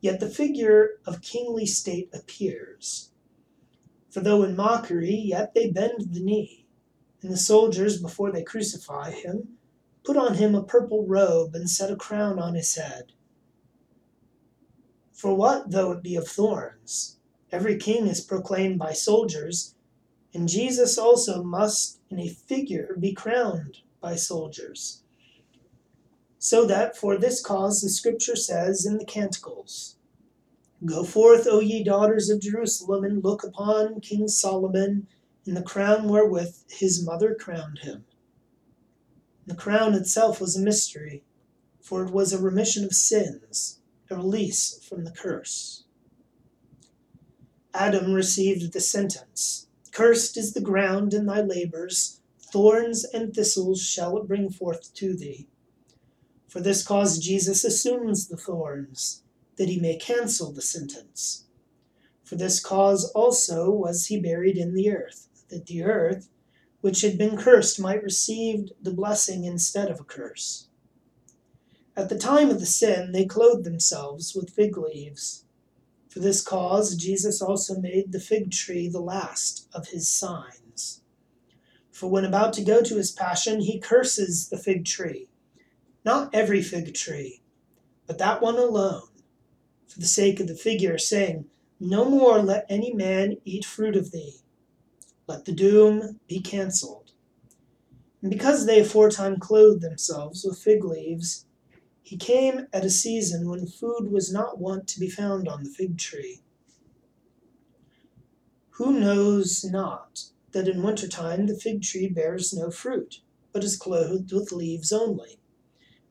[0.00, 3.10] Yet the figure of kingly state appears.
[4.10, 6.66] For though in mockery, yet they bend the knee,
[7.22, 9.56] and the soldiers, before they crucify him,
[10.04, 13.12] put on him a purple robe, and set a crown on his head.
[15.12, 17.18] For what though it be of thorns?
[17.52, 19.74] Every king is proclaimed by soldiers,
[20.34, 25.02] and Jesus also must in a figure be crowned by soldiers.
[26.38, 29.96] So that for this cause the scripture says in the Canticles
[30.84, 35.06] Go forth, O ye daughters of Jerusalem, and look upon King Solomon
[35.46, 38.04] in the crown wherewith his mother crowned him.
[39.46, 41.24] The crown itself was a mystery,
[41.80, 45.84] for it was a remission of sins, a release from the curse.
[47.74, 54.16] Adam received the sentence Cursed is the ground in thy labors, thorns and thistles shall
[54.16, 55.48] it bring forth to thee.
[56.48, 59.22] For this cause Jesus assumes the thorns,
[59.56, 61.44] that he may cancel the sentence.
[62.24, 66.28] For this cause also was he buried in the earth, that the earth,
[66.82, 70.66] which had been cursed might receive the blessing instead of a curse.
[71.96, 75.44] At the time of the sin, they clothed themselves with fig leaves.
[76.08, 81.02] For this cause, Jesus also made the fig tree the last of his signs.
[81.92, 85.28] For when about to go to his passion, he curses the fig tree.
[86.04, 87.42] Not every fig tree,
[88.06, 89.08] but that one alone,
[89.86, 91.44] for the sake of the figure, saying,
[91.78, 94.41] No more let any man eat fruit of thee.
[95.32, 97.12] Let the doom be cancelled.
[98.20, 101.46] And because they aforetime clothed themselves with fig leaves,
[102.02, 105.70] he came at a season when food was not wont to be found on the
[105.70, 106.42] fig tree.
[108.72, 113.22] Who knows not that in winter time the fig tree bears no fruit,
[113.54, 115.40] but is clothed with leaves only?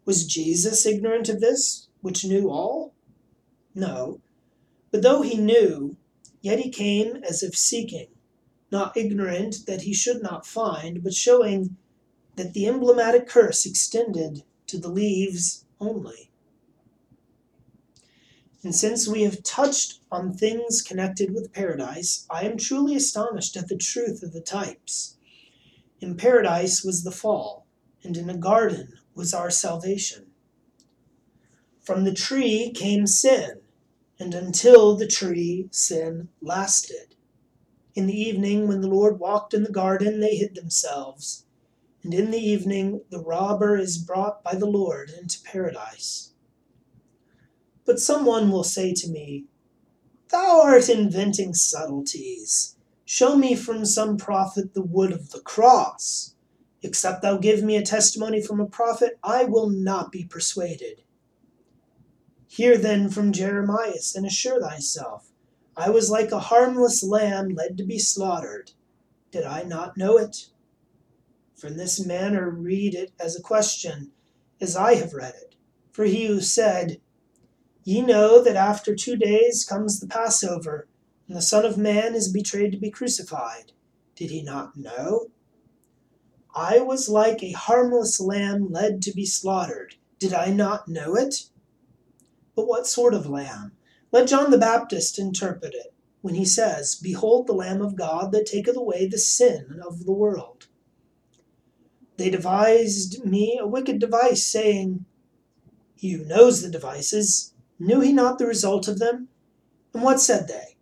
[0.03, 2.95] Was Jesus ignorant of this, which knew all?
[3.75, 4.19] No.
[4.89, 5.95] But though he knew,
[6.41, 8.07] yet he came as if seeking,
[8.71, 11.77] not ignorant that he should not find, but showing
[12.35, 16.31] that the emblematic curse extended to the leaves only.
[18.63, 23.67] And since we have touched on things connected with paradise, I am truly astonished at
[23.67, 25.17] the truth of the types.
[25.99, 27.65] In paradise was the fall,
[28.03, 30.27] and in a garden was our salvation.
[31.81, 33.61] From the tree came sin,
[34.19, 37.10] and until the tree sin lasted.
[37.95, 41.45] In the evening, when the Lord walked in the garden, they hid themselves
[42.03, 46.33] and in the evening the robber is brought by the Lord into paradise.
[47.85, 49.45] But some one will say to me,
[50.29, 52.75] Thou art inventing subtleties.
[53.05, 56.35] Show me from some prophet the wood of the cross.
[56.81, 61.03] Except thou give me a testimony from a prophet, I will not be persuaded.
[62.47, 65.30] Hear then from Jeremiah and assure thyself.
[65.81, 68.73] I was like a harmless lamb led to be slaughtered.
[69.31, 70.49] Did I not know it?
[71.55, 74.11] For in this manner read it as a question,
[74.59, 75.55] as I have read it.
[75.91, 77.01] For he who said,
[77.83, 80.87] Ye know that after two days comes the Passover,
[81.27, 83.71] and the Son of Man is betrayed to be crucified.
[84.15, 85.31] Did he not know?
[86.53, 89.95] I was like a harmless lamb led to be slaughtered.
[90.19, 91.45] Did I not know it?
[92.55, 93.71] But what sort of lamb?
[94.11, 98.45] Let John the Baptist interpret it when he says, Behold the Lamb of God that
[98.45, 100.67] taketh away the sin of the world.
[102.17, 105.05] They devised me a wicked device, saying,
[105.95, 109.29] He who knows the devices, knew he not the result of them?
[109.93, 110.77] And what said they?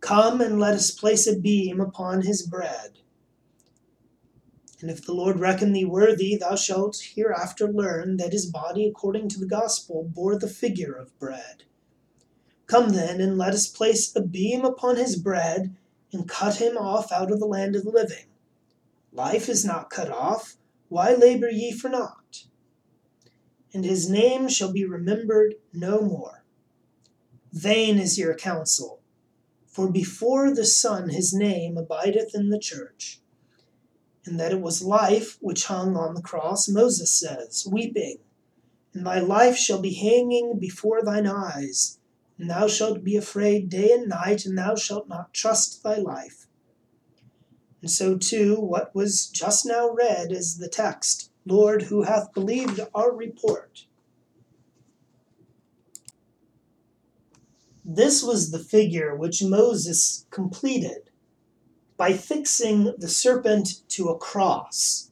[0.00, 3.00] Come and let us place a beam upon his bread.
[4.80, 9.28] And if the Lord reckon thee worthy, thou shalt hereafter learn that his body, according
[9.30, 11.64] to the gospel, bore the figure of bread.
[12.68, 15.74] Come then, and let us place a beam upon his bread,
[16.12, 18.26] and cut him off out of the land of the living.
[19.10, 20.56] Life is not cut off,
[20.88, 22.44] why labor ye for naught?
[23.72, 26.44] And his name shall be remembered no more.
[27.52, 29.00] Vain is your counsel,
[29.66, 33.20] for before the sun his name abideth in the church.
[34.26, 38.18] And that it was life which hung on the cross, Moses says, weeping,
[38.92, 41.97] And thy life shall be hanging before thine eyes,
[42.38, 46.46] and thou shalt be afraid day and night, and thou shalt not trust thy life.
[47.82, 52.80] And so too, what was just now read is the text Lord, who hath believed
[52.94, 53.86] our report?
[57.84, 61.08] This was the figure which Moses completed
[61.96, 65.10] by fixing the serpent to a cross,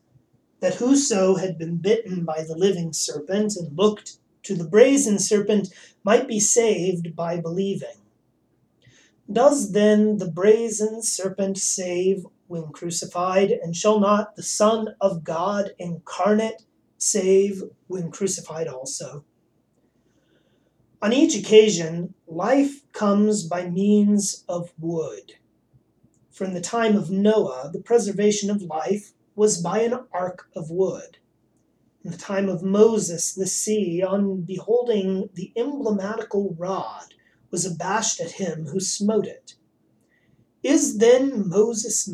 [0.60, 5.68] that whoso had been bitten by the living serpent and looked to the brazen serpent
[6.07, 7.97] might be saved by believing.
[9.31, 15.73] Does then the brazen serpent save when crucified, and shall not the Son of God
[15.81, 16.62] incarnate
[16.97, 19.25] save when crucified also?
[21.03, 25.35] On each occasion, life comes by means of wood.
[26.31, 31.19] From the time of Noah, the preservation of life was by an ark of wood.
[32.07, 37.14] In the time of Moses, the sea, on beholding the emblematical rod,
[37.51, 39.57] was abashed at him who smote it.
[40.63, 42.09] Is then Moses'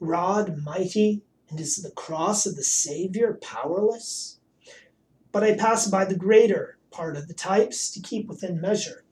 [0.00, 4.40] rod mighty, and is the cross of the Saviour powerless?
[5.30, 9.04] But I pass by the greater part of the types to keep within measure.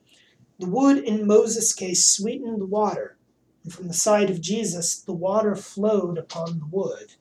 [0.59, 3.18] The wood in Moses' case sweetened the water,
[3.62, 7.14] and from the side of Jesus the water flowed upon the wood.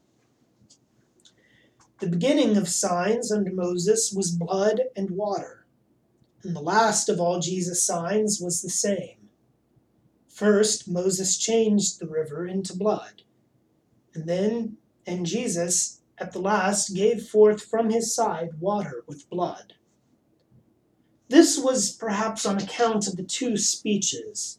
[2.02, 5.66] The beginning of signs under Moses was blood and water,
[6.44, 9.22] and the last of all Jesus' signs was the same
[10.28, 13.22] First, Moses changed the river into blood.
[14.16, 19.76] And then, and Jesus, at the last, gave forth from his side water with blood.
[21.30, 24.58] This was perhaps on account of the two speeches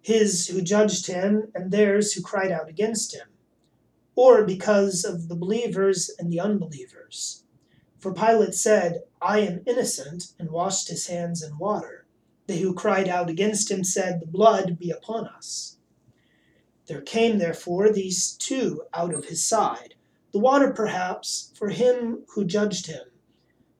[0.00, 3.26] his who judged him and theirs who cried out against him,
[4.18, 7.44] or because of the believers and the unbelievers.
[8.00, 12.04] For Pilate said, I am innocent, and washed his hands in water.
[12.48, 15.76] They who cried out against him said, The blood be upon us.
[16.86, 19.94] There came therefore these two out of his side,
[20.32, 23.06] the water perhaps for him who judged him,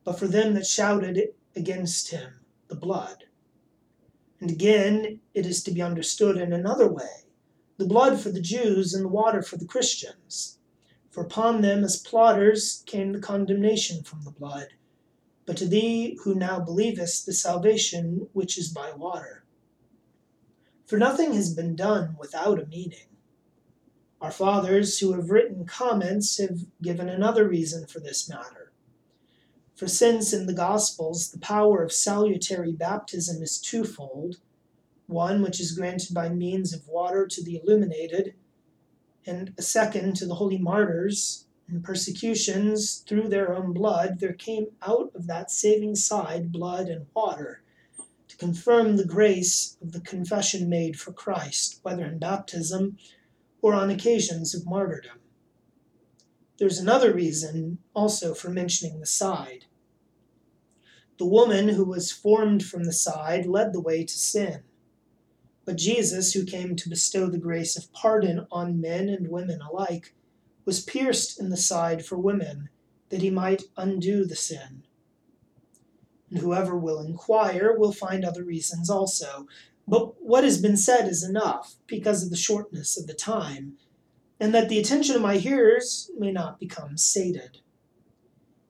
[0.05, 3.25] but for them that shouted against him, the blood.
[4.39, 7.28] And again, it is to be understood in another way
[7.79, 10.59] the blood for the Jews and the water for the Christians.
[11.11, 14.69] For upon them as plotters came the condemnation from the blood,
[15.47, 19.45] but to thee who now believest the salvation which is by water.
[20.87, 23.07] For nothing has been done without a meaning.
[24.21, 28.73] Our fathers who have written comments have given another reason for this matter.
[29.77, 34.41] For since in the Gospels the power of salutary baptism is twofold,
[35.09, 38.35] one which is granted by means of water to the illuminated,
[39.27, 44.69] and a second to the holy martyrs, in persecutions through their own blood, there came
[44.83, 47.63] out of that saving side blood and water
[48.29, 52.97] to confirm the grace of the confession made for Christ, whether in baptism
[53.61, 55.19] or on occasions of martyrdom.
[56.59, 59.67] There's another reason also for mentioning the side.
[61.19, 64.63] The woman who was formed from the side led the way to sin.
[65.69, 70.15] But Jesus, who came to bestow the grace of pardon on men and women alike,
[70.65, 72.71] was pierced in the side for women,
[73.11, 74.85] that he might undo the sin
[76.31, 79.47] and whoever will inquire will find other reasons also.
[79.87, 83.75] But what has been said is enough, because of the shortness of the time,
[84.39, 87.59] and that the attention of my hearers may not become sated.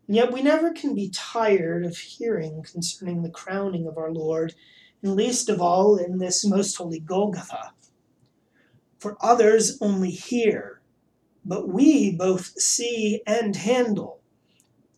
[0.06, 4.54] And yet we never can be tired of hearing concerning the crowning of our Lord,
[5.02, 7.72] and least of all in this most holy Golgotha.
[8.98, 10.80] For others only hear,
[11.44, 14.20] but we both see and handle.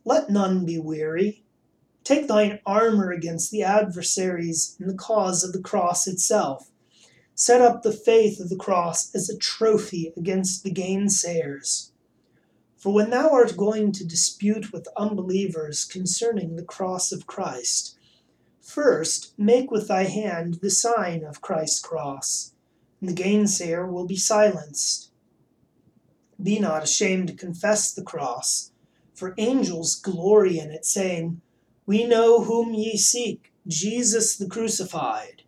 [0.05, 1.45] Let none be weary.
[2.03, 6.71] Take thine armor against the adversaries in the cause of the cross itself.
[7.35, 11.91] Set up the faith of the cross as a trophy against the gainsayers.
[12.77, 17.99] For when thou art going to dispute with unbelievers concerning the cross of Christ,
[18.71, 22.53] first make with thy hand the sign of Christ's cross,
[23.01, 25.11] and the gainsayer will be silenced.
[26.43, 28.73] Be not ashamed to confess the cross,
[29.15, 31.41] for angels glory in it, saying,
[31.91, 35.43] we know whom ye seek, Jesus the crucified.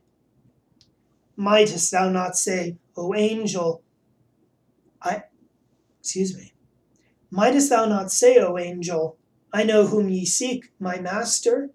[1.36, 3.82] Mightest thou not say, O angel,
[5.00, 5.22] I,
[6.00, 6.52] excuse me,
[7.30, 9.16] mightest thou not say, O angel,
[9.52, 11.70] I know whom ye seek, my master?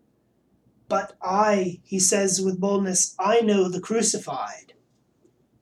[0.89, 4.73] But I, he says with boldness, I know the crucified.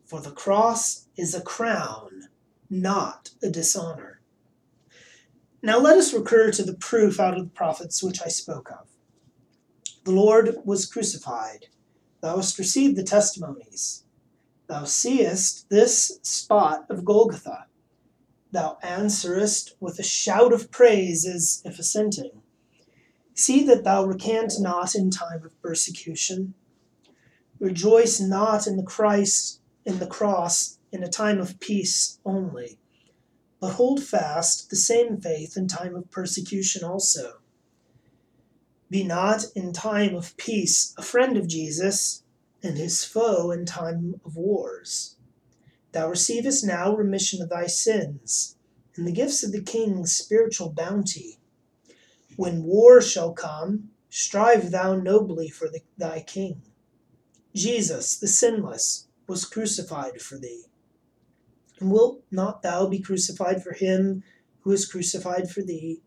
[0.06, 2.30] For the cross is a crown,
[2.70, 4.22] not a dishonor.
[5.64, 8.88] Now let us recur to the proof out of the prophets which I spoke of.
[10.04, 11.68] The Lord was crucified.
[12.22, 14.04] Thou hast received the testimonies.
[14.68, 17.66] Thou seest this spot of Golgotha.
[18.52, 22.44] Thou answerest with a shout of praise as if assenting.
[23.36, 26.54] See that thou recant not in time of persecution.
[27.60, 32.80] Rejoice not in the Christ in the cross in a time of peace only,
[33.60, 37.42] but hold fast the same faith in time of persecution also.
[38.90, 42.24] Be not in time of peace a friend of Jesus,
[42.64, 45.18] and his foe in time of wars.
[45.92, 48.56] Thou receivest now remission of thy sins,
[48.96, 51.38] and the gifts of the king's spiritual bounty.
[52.36, 56.62] When war shall come, strive thou nobly for the, thy king.
[57.54, 60.66] Jesus, the sinless, was crucified for thee.
[61.80, 64.24] And wilt not thou be crucified for him
[64.62, 66.02] who is crucified for thee?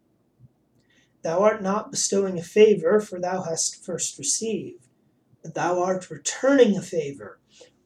[1.23, 4.89] Thou art not bestowing a favor, for thou hast first received,
[5.43, 7.39] but thou art returning a favor,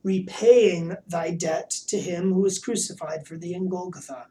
[0.02, 4.28] repaying thy debt to him who was crucified for thee in Golgotha.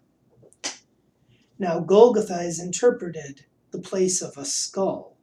[1.59, 5.17] Now, Golgotha is interpreted the place of a skull.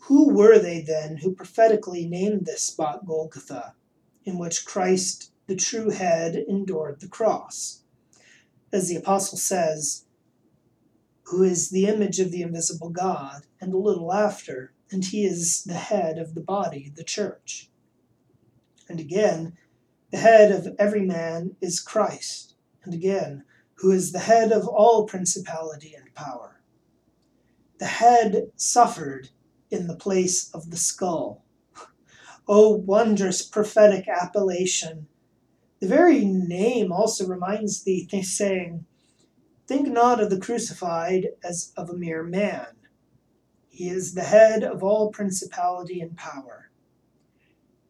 [0.00, 3.74] Who were they then who prophetically named this spot Golgotha,
[4.24, 7.82] in which Christ, the true head, endured the cross?
[8.72, 10.04] as the apostle says,
[11.24, 15.64] who is the image of the invisible God, and a little after, and he is
[15.64, 17.70] the head of the body, the church.
[18.88, 19.56] And again,
[20.10, 23.44] the head of every man is Christ, and again,
[23.76, 26.60] who is the head of all principality and power.
[27.78, 29.30] The head suffered
[29.70, 31.44] in the place of the skull.
[32.48, 35.08] O oh, wondrous prophetic appellation!
[35.80, 38.86] The very name also reminds thee, saying,
[39.66, 42.76] Think not of the crucified as of a mere man.
[43.68, 46.70] He is the head of all principality and power.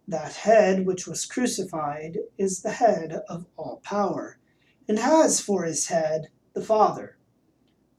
[0.08, 4.38] That head which was crucified is the head of all power,
[4.88, 7.16] and has for his head the Father.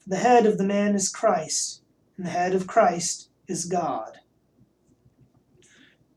[0.05, 1.81] The head of the man is Christ,
[2.15, 4.19] and the head of Christ is God.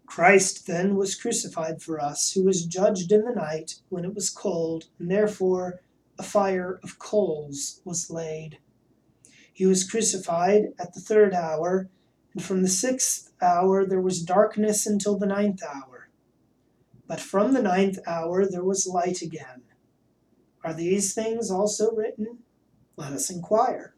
[0.07, 4.29] Christ then was crucified for us, who was judged in the night when it was
[4.29, 5.81] cold, and therefore
[6.19, 8.59] a fire of coals was laid.
[9.53, 11.89] He was crucified at the third hour,
[12.35, 16.09] and from the sixth hour there was darkness until the ninth hour.
[17.07, 19.63] But from the ninth hour there was light again.
[20.63, 22.41] Are these things also written?
[22.97, 23.95] Let us inquire.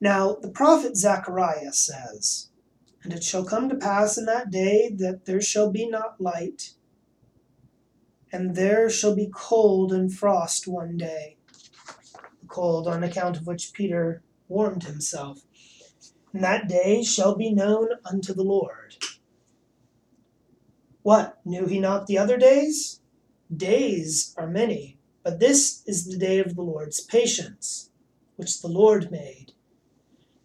[0.00, 2.50] Now, the prophet Zechariah says,
[3.02, 6.74] and it shall come to pass in that day that there shall be not light,
[8.32, 11.36] and there shall be cold and frost one day.
[12.42, 15.42] The cold on account of which Peter warmed himself.
[16.32, 18.96] And that day shall be known unto the Lord.
[21.02, 23.00] What, knew he not the other days?
[23.56, 24.95] Days are many,
[25.26, 27.90] but this is the day of the Lord's patience,
[28.36, 29.54] which the Lord made.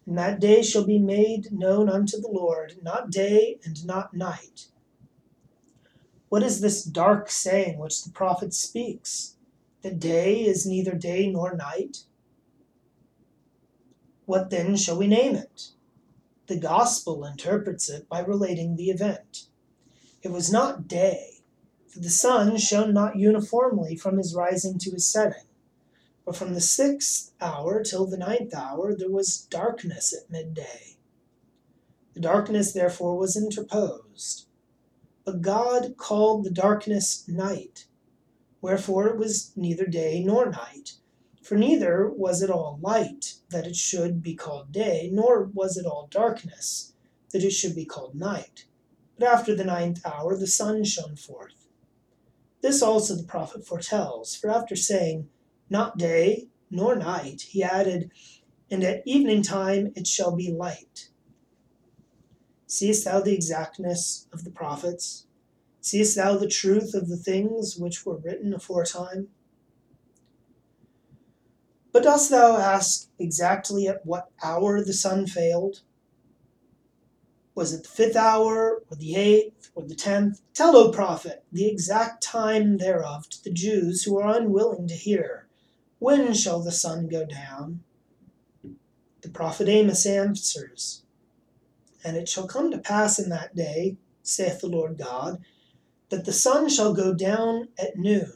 [0.04, 4.66] And that day shall be made known unto the Lord, not day and not night.
[6.30, 9.36] What is this dark saying which the prophet speaks?
[9.82, 11.98] The day is neither day nor night?
[14.26, 15.68] What then shall we name it?
[16.48, 19.46] The Gospel interprets it by relating the event.
[20.22, 21.31] It was not day,
[21.92, 25.44] for the sun shone not uniformly from his rising to his setting.
[26.24, 30.96] But from the sixth hour till the ninth hour there was darkness at midday.
[32.14, 34.46] The darkness therefore was interposed.
[35.26, 37.86] But God called the darkness night,
[38.62, 40.94] wherefore it was neither day nor night.
[41.42, 45.84] For neither was it all light, that it should be called day, nor was it
[45.84, 46.94] all darkness,
[47.32, 48.64] that it should be called night.
[49.18, 51.61] But after the ninth hour the sun shone forth.
[52.62, 55.28] This also the prophet foretells, for after saying,
[55.68, 57.42] not day nor night.
[57.42, 58.10] He added,
[58.70, 61.10] And at evening time it shall be light.
[62.66, 65.26] Seest thou the exactness of the prophets?
[65.80, 69.28] Seest thou the truth of the things which were written aforetime?
[71.90, 75.82] But dost thou ask exactly at what hour the sun failed?
[77.54, 80.40] Was it the fifth hour, or the eighth, or the tenth?
[80.54, 85.48] Tell, O prophet, the exact time thereof to the Jews who are unwilling to hear.
[85.98, 87.84] When shall the sun go down?
[89.20, 91.02] The prophet Amos answers,
[92.02, 95.42] And it shall come to pass in that day, saith the Lord God,
[96.08, 98.32] that the sun shall go down at noon,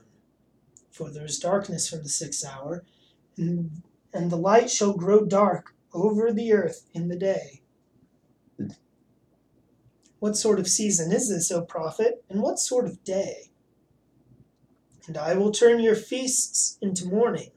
[0.90, 2.84] for there is darkness from the sixth hour,
[3.36, 7.62] and, and the light shall grow dark over the earth in the day.
[10.18, 13.50] What sort of season is this, O prophet, and what sort of day?
[15.06, 17.50] And I will turn your feasts into mourning,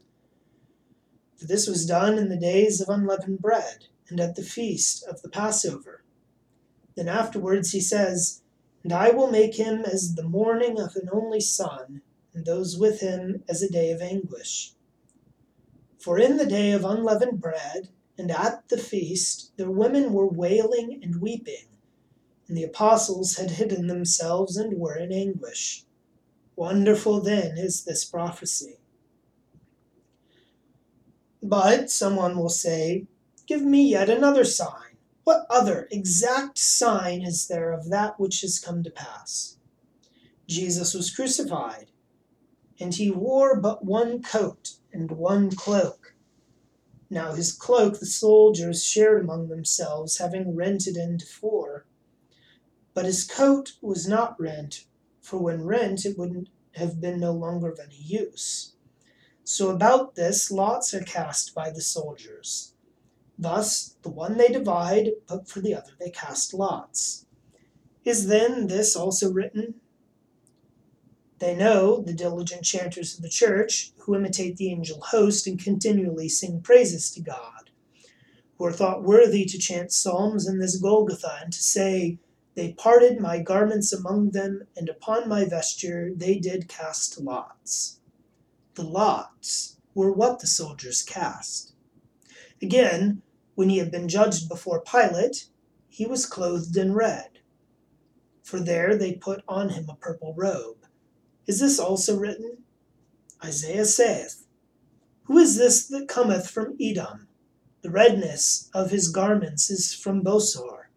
[1.37, 5.21] for this was done in the days of unleavened bread, and at the feast of
[5.21, 6.03] the Passover.
[6.95, 8.41] Then afterwards he says,
[8.83, 12.01] And I will make him as the mourning of an only son,
[12.33, 14.73] and those with him as a day of anguish.
[15.97, 20.99] For in the day of unleavened bread, and at the feast, the women were wailing
[21.01, 21.67] and weeping,
[22.49, 25.85] and the apostles had hidden themselves and were in anguish.
[26.55, 28.79] Wonderful then is this prophecy.
[31.43, 33.05] But someone will say,
[33.45, 34.97] Give me yet another sign.
[35.23, 39.57] What other exact sign is there of that which has come to pass?
[40.47, 41.91] Jesus was crucified,
[42.79, 46.15] and he wore but one coat and one cloak.
[47.11, 51.85] Now his cloak the soldiers shared among themselves, having rent it into four.
[52.99, 54.83] But his coat was not rent,
[55.21, 58.73] for when rent it wouldn't have been no longer of any use.
[59.45, 62.73] So about this lots are cast by the soldiers.
[63.37, 67.25] Thus the one they divide, but for the other they cast lots.
[68.03, 69.75] Is then this also written?
[71.37, 76.27] They know, the diligent chanters of the church, who imitate the angel host and continually
[76.27, 77.69] sing praises to God,
[78.57, 82.19] who are thought worthy to chant psalms in this Golgotha and to say,
[82.59, 88.01] They parted my garments among them, and upon my vesture they did cast lots
[88.75, 91.71] the lots were what the soldiers cast.
[92.61, 93.21] Again,
[93.55, 95.47] When he had been judged before Pilate,
[95.87, 97.39] he was clothed in red.
[98.43, 100.85] For there they put on him a purple robe.
[101.47, 102.65] Is this also written?
[103.41, 104.45] Isaiah saith,
[105.23, 107.29] Who is this that cometh from Edom?
[107.83, 110.88] The redness of his garments is from Bosor.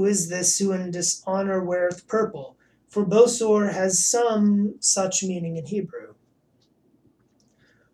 [0.00, 2.56] Who is this who in dishonor weareth purple?
[2.88, 6.14] For Bosor has some such meaning in Hebrew.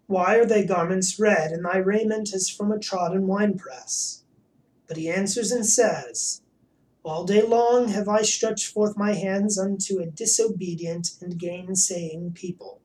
[0.06, 4.22] Why are thy garments red, and thy raiment as from a trodden winepress?
[4.86, 6.42] But he answers and says,
[7.02, 12.82] All day long have I stretched forth my hands unto a disobedient and gainsaying people.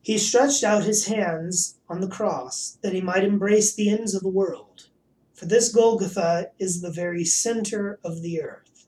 [0.00, 4.22] He stretched out his hands on the cross that he might embrace the ends of
[4.22, 4.88] the world.
[5.34, 8.86] For this Golgotha is the very center of the earth.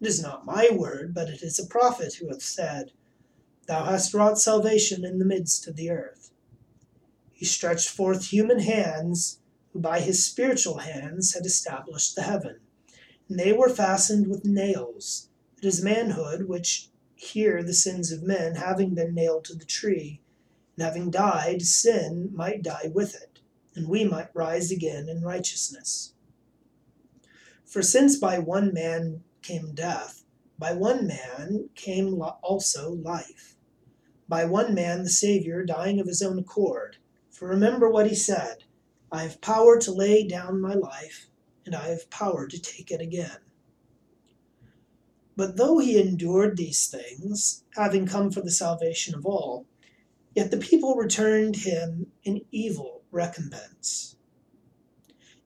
[0.00, 2.92] It is not my word, but it is a prophet who hath said,
[3.66, 6.32] Thou hast wrought salvation in the midst of the earth.
[7.32, 9.38] He stretched forth human hands,
[9.72, 12.60] who by his spiritual hands had established the heaven.
[13.28, 15.28] And they were fastened with nails.
[15.58, 20.20] It is manhood which here the sins of men, having been nailed to the tree,
[20.76, 23.31] and having died, sin might die with it,
[23.74, 26.14] and we might rise again in righteousness.
[27.64, 30.24] For since by one man came death,
[30.58, 33.56] by one man came also life.
[34.28, 36.98] By one man the Saviour dying of his own accord.
[37.30, 38.64] For remember what he said
[39.10, 41.28] I have power to lay down my life,
[41.66, 43.38] and I have power to take it again.
[45.36, 49.66] But though he endured these things, having come for the salvation of all,
[50.34, 54.16] yet the people returned him an evil recompense.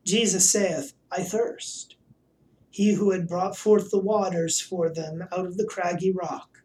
[0.05, 1.97] Jesus saith, I thirst.
[2.71, 6.62] He who had brought forth the waters for them out of the craggy rock.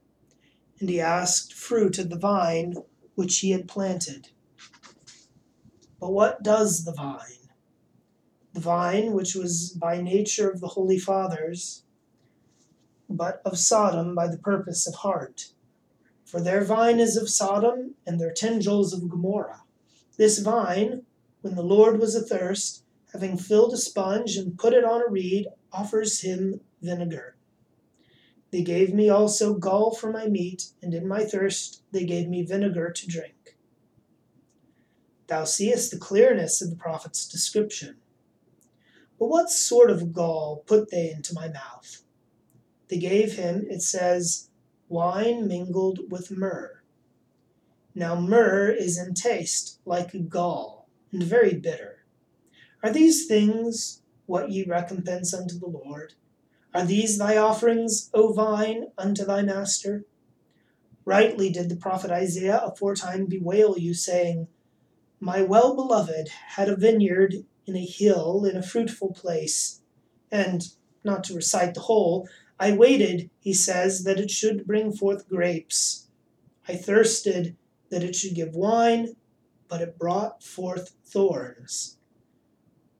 [0.79, 2.75] And he asked fruit of the vine
[3.15, 4.29] which he had planted.
[5.99, 7.49] But what does the vine?
[8.53, 11.83] The vine, which was by nature of the holy fathers,
[13.09, 15.53] but of Sodom by the purpose of heart.
[16.25, 19.63] For their vine is of Sodom, and their tendrils of Gomorrah.
[20.17, 21.03] This vine,
[21.41, 22.83] when the Lord was athirst,
[23.13, 27.35] having filled a sponge and put it on a reed, offers him vinegar.
[28.51, 32.43] They gave me also gall for my meat, and in my thirst they gave me
[32.43, 33.57] vinegar to drink.
[35.27, 37.95] Thou seest the clearness of the prophet's description.
[39.17, 42.01] But what sort of gall put they into my mouth?
[42.89, 44.49] They gave him, it says,
[44.89, 46.80] wine mingled with myrrh.
[47.93, 52.05] Now myrrh is in taste like gall, and very bitter.
[52.81, 56.13] Are these things what ye recompense unto the Lord?
[56.73, 60.05] Are these thy offerings, O vine, unto thy master?
[61.03, 64.47] Rightly did the prophet Isaiah aforetime bewail you, saying,
[65.19, 69.81] My well beloved had a vineyard in a hill in a fruitful place,
[70.31, 70.63] and,
[71.03, 76.07] not to recite the whole, I waited, he says, that it should bring forth grapes.
[76.69, 77.57] I thirsted
[77.91, 79.15] that it should give wine,
[79.67, 81.97] but it brought forth thorns.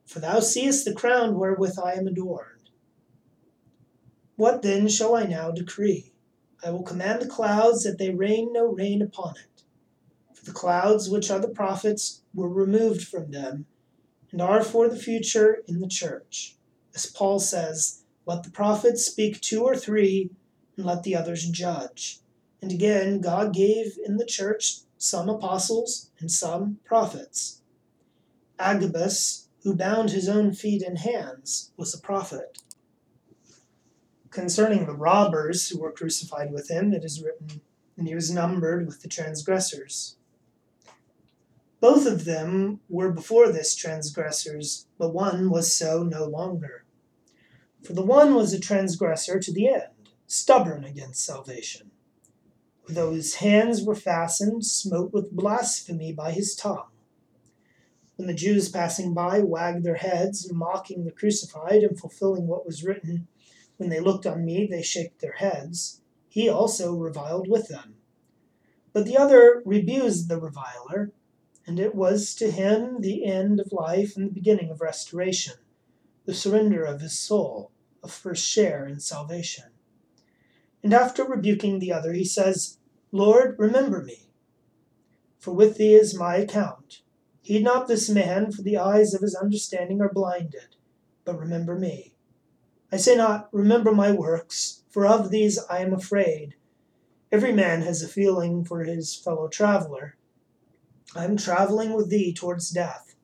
[0.06, 2.70] For thou seest the crown wherewith I am adorned.
[4.36, 6.12] What then shall I now decree?
[6.64, 9.64] I will command the clouds that they rain no rain upon it.
[10.34, 13.66] For the clouds which are the prophets were removed from them,
[14.30, 16.56] and are for the future in the church.
[16.94, 20.30] As Paul says, let the prophets speak two or three,
[20.76, 22.20] and let the others judge.
[22.62, 27.60] And again, God gave in the church some apostles and some prophets.
[28.58, 32.62] Agabus, who bound his own feet and hands, was a prophet.
[34.30, 37.60] Concerning the robbers who were crucified with him, it is written,
[37.96, 40.16] And he was numbered with the transgressors.
[41.80, 46.84] Both of them were before this transgressors, but one was so no longer.
[47.82, 51.91] For the one was a transgressor to the end, stubborn against salvation,
[52.94, 56.88] his hands were fastened, smote with blasphemy by his tongue.
[58.16, 62.84] When the Jews passing by wagged their heads, mocking the crucified and fulfilling what was
[62.84, 63.26] written,
[63.76, 67.96] when they looked on me, they shake their heads, he also reviled with them.
[68.92, 71.12] But the other rebused the reviler,
[71.66, 75.54] and it was to him the end of life and the beginning of restoration
[76.24, 77.72] the surrender of his soul,
[78.02, 79.64] a first share in salvation.
[80.82, 82.78] And after rebuking the other, he says,
[83.14, 84.30] Lord, remember me.
[85.38, 87.02] For with thee is my account.
[87.42, 90.76] Heed not this man, for the eyes of his understanding are blinded,
[91.26, 92.14] but remember me.
[92.90, 96.54] I say not, Remember my works, for of these I am afraid.
[97.30, 100.16] Every man has a feeling for his fellow traveler.
[101.14, 103.14] I am traveling with thee towards death.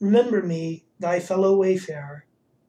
[0.00, 2.24] remember me, thy fellow wayfarer.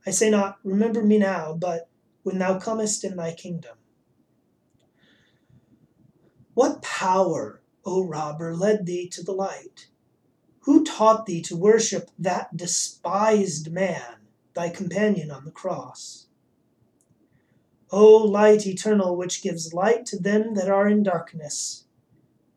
[0.05, 1.89] I say not, remember me now, but
[2.23, 3.77] when thou comest in thy kingdom.
[6.55, 9.89] What power, O robber, led thee to the light?
[10.61, 14.21] Who taught thee to worship that despised man,
[14.53, 16.27] thy companion on the cross?
[17.91, 21.87] O light eternal, which gives light to them that are in darkness.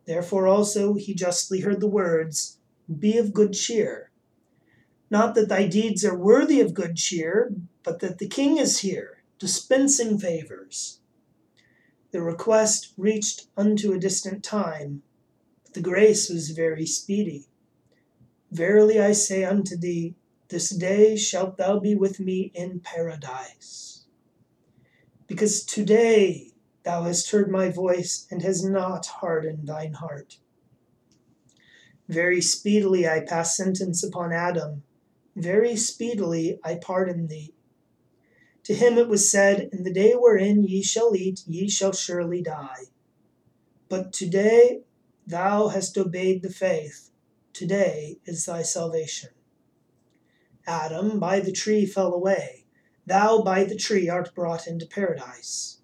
[0.05, 4.13] Therefore also he justly heard the words, Be of good cheer.
[5.11, 9.25] Not that thy deeds are worthy of good cheer, but that the king is here,
[9.41, 11.01] dispensing favors.
[12.11, 15.03] The request reached unto a distant time,
[15.65, 17.49] but the grace was very speedy.
[18.51, 20.15] Verily I say unto thee,
[20.49, 24.05] this day shalt thou be with me in paradise.
[25.27, 26.53] Because today
[26.85, 30.39] thou hast heard my voice and hast not hardened thine heart.
[32.09, 34.83] Very speedily I pass sentence upon Adam,
[35.37, 37.53] very speedily I pardon thee.
[38.69, 42.43] To him it was said, In the day wherein ye shall eat, ye shall surely
[42.43, 42.85] die.
[43.89, 44.83] But today
[45.27, 47.09] thou hast obeyed the faith
[47.59, 49.31] Today is thy salvation.
[50.67, 52.67] Adam by the tree fell away.
[53.05, 55.79] Thou by the tree art brought into paradise.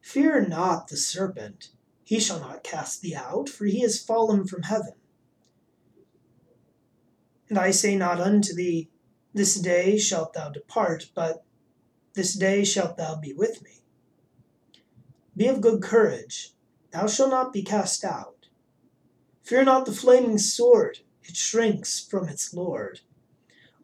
[0.00, 1.68] Fear not the serpent,
[2.02, 4.94] he shall not cast thee out, for he is fallen from heaven.
[7.48, 8.90] And I say not unto thee,
[9.34, 11.45] This day shalt thou depart, but
[12.16, 13.82] this day shalt thou be with me.
[15.36, 16.54] Be of good courage,
[16.90, 18.48] thou shalt not be cast out.
[19.42, 23.00] Fear not the flaming sword, it shrinks from its Lord.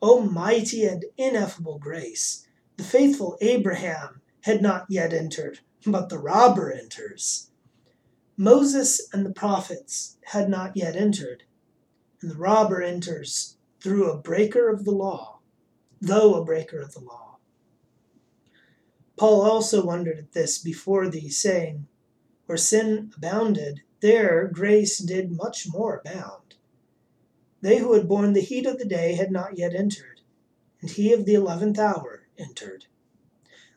[0.00, 2.46] O mighty and ineffable grace,
[2.78, 7.50] the faithful Abraham had not yet entered, but the robber enters.
[8.38, 11.44] Moses and the prophets had not yet entered,
[12.22, 15.40] and the robber enters through a breaker of the law,
[16.00, 17.21] though a breaker of the law.
[19.22, 21.86] Paul also wondered at this before thee, saying,
[22.46, 26.56] Where sin abounded, there grace did much more abound.
[27.60, 30.22] They who had borne the heat of the day had not yet entered,
[30.80, 32.86] and he of the eleventh hour entered.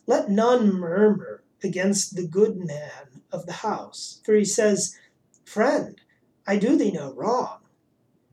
[0.08, 4.98] Let none murmur against the good man of the house, for he says,
[5.44, 6.02] Friend,
[6.48, 7.60] I do thee no wrong.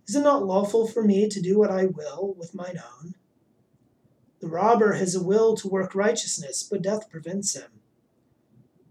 [0.08, 3.16] Is it not lawful for me to do what I will with mine own?
[4.42, 7.70] The robber has a will to work righteousness, but death prevents him.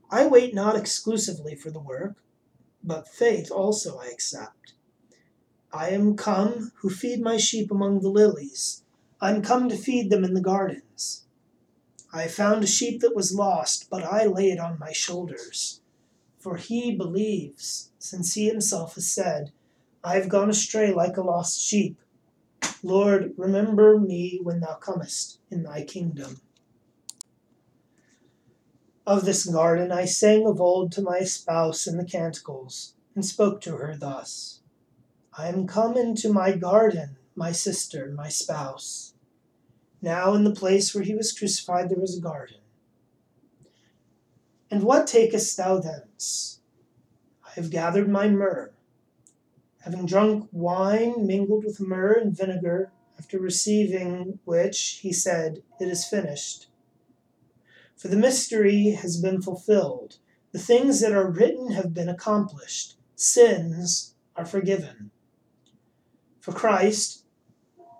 [0.09, 2.23] I wait not exclusively for the work,
[2.81, 4.75] but faith also I accept.
[5.69, 8.83] I am come who feed my sheep among the lilies.
[9.19, 11.25] I am come to feed them in the gardens.
[12.13, 15.81] I found a sheep that was lost, but I lay it on my shoulders.
[16.39, 19.51] For he believes, since he himself has said,
[20.01, 21.99] I have gone astray like a lost sheep.
[22.83, 26.41] Lord, remember me when thou comest in thy kingdom.
[29.05, 33.61] Of this garden I sang of old to my spouse in the canticles, and spoke
[33.61, 34.61] to her thus
[35.37, 39.13] I am come into my garden, my sister, my spouse.
[40.01, 42.57] Now in the place where he was crucified there was a garden.
[44.69, 46.59] And what takest thou thence?
[47.45, 48.73] I have gathered my myrrh.
[49.83, 56.05] Having drunk wine mingled with myrrh and vinegar, after receiving which, he said, It is
[56.05, 56.67] finished.
[57.95, 60.17] For the mystery has been fulfilled.
[60.51, 62.97] The things that are written have been accomplished.
[63.15, 65.11] Sins are forgiven.
[66.39, 67.25] For Christ,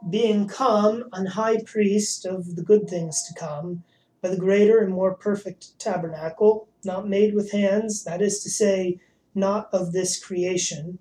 [0.10, 3.84] being come an high priest of the good things to come,
[4.22, 9.00] by the greater and more perfect tabernacle, not made with hands, that is to say,
[9.34, 11.00] not of this creation,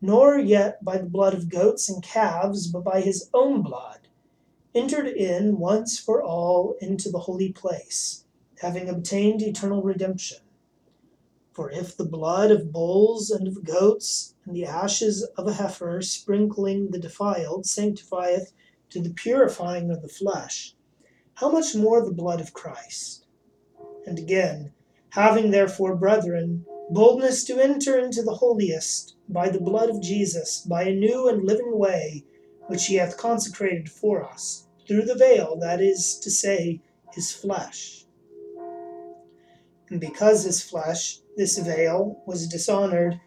[0.00, 4.08] nor yet by the blood of goats and calves, but by his own blood,
[4.74, 8.24] entered in once for all into the holy place
[8.60, 10.38] having obtained eternal redemption.
[11.52, 16.02] For if the blood of bulls and of goats and the ashes of a heifer
[16.02, 18.52] sprinkling the defiled sanctifieth
[18.90, 20.74] to the purifying of the flesh,
[21.34, 23.24] how much more the blood of Christ?
[24.06, 24.72] And again,
[25.10, 30.84] having therefore, brethren, boldness to enter into the holiest by the blood of Jesus, by
[30.84, 32.24] a new and living way,
[32.68, 36.80] which he hath consecrated for us, through the veil, that is to say,
[37.12, 38.00] his flesh
[39.90, 43.20] and because his flesh, this veil, was dishonored,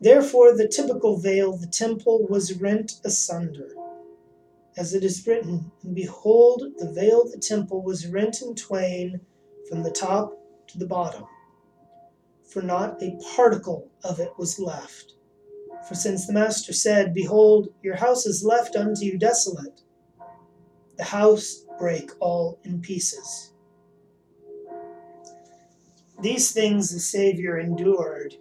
[0.00, 3.70] therefore the typical veil, the temple, was rent asunder.
[4.76, 9.20] As it is written, And behold, the veil of the temple was rent in twain
[9.68, 10.38] from the top
[10.68, 11.24] to the bottom,
[12.44, 15.14] for not a particle of it was left,
[15.88, 19.82] For since the Master said, Behold, your house is left unto you desolate,
[20.96, 23.52] the house break all in pieces.
[26.20, 28.36] These things the Saviour endured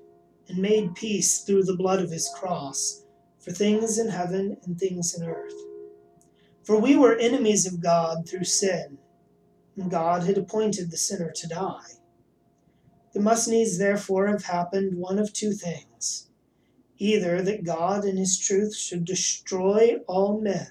[0.47, 3.05] and made peace through the blood of his cross
[3.39, 5.53] for things in heaven and things in earth.
[6.63, 8.99] For we were enemies of God through sin,
[9.75, 11.93] and God had appointed the sinner to die.
[13.13, 16.30] There must needs therefore have happened one of two things
[17.01, 20.67] either that God in his truth should destroy all men,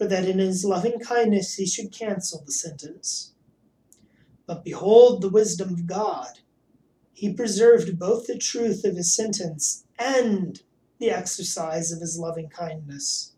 [0.00, 3.32] or that in his loving kindness he should cancel the sentence.
[4.46, 6.38] But behold the wisdom of God.
[7.12, 10.62] He preserved both the truth of his sentence and
[11.00, 13.32] the exercise of his loving kindness.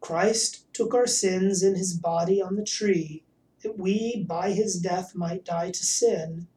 [0.00, 3.22] Christ took our sins in his body on the tree,
[3.62, 6.48] that we by his death might die to sin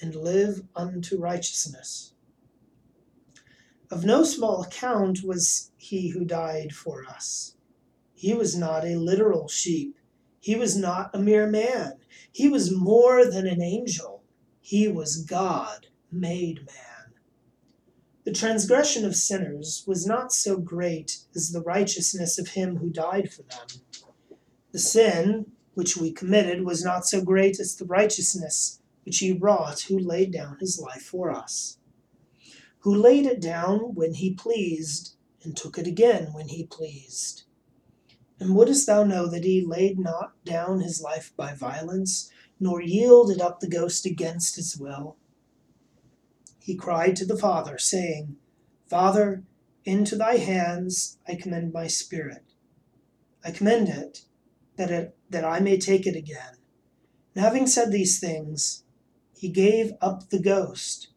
[0.00, 2.14] and live unto righteousness.
[3.90, 7.54] Of no small account was he who died for us.
[8.12, 9.96] He was not a literal sheep.
[10.40, 11.94] He was not a mere man.
[12.30, 14.22] He was more than an angel.
[14.60, 17.14] He was God made man.
[18.24, 23.32] The transgression of sinners was not so great as the righteousness of him who died
[23.32, 23.68] for them.
[24.70, 29.80] The sin which we committed was not so great as the righteousness which he wrought
[29.88, 31.77] who laid down his life for us
[32.80, 37.44] who laid it down when he pleased, and took it again when he pleased.
[38.40, 43.40] And wouldst thou know that he laid not down his life by violence, nor yielded
[43.40, 45.16] up the ghost against his will?
[46.60, 48.36] He cried to the Father, saying,
[48.86, 49.42] Father,
[49.84, 52.44] into thy hands I commend my spirit.
[53.44, 54.22] I commend it,
[54.76, 56.56] that it that I may take it again.
[57.34, 58.84] And having said these things,
[59.34, 61.08] he gave up the ghost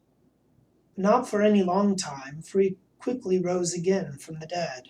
[0.96, 4.88] not for any long time, for he quickly rose again from the dead.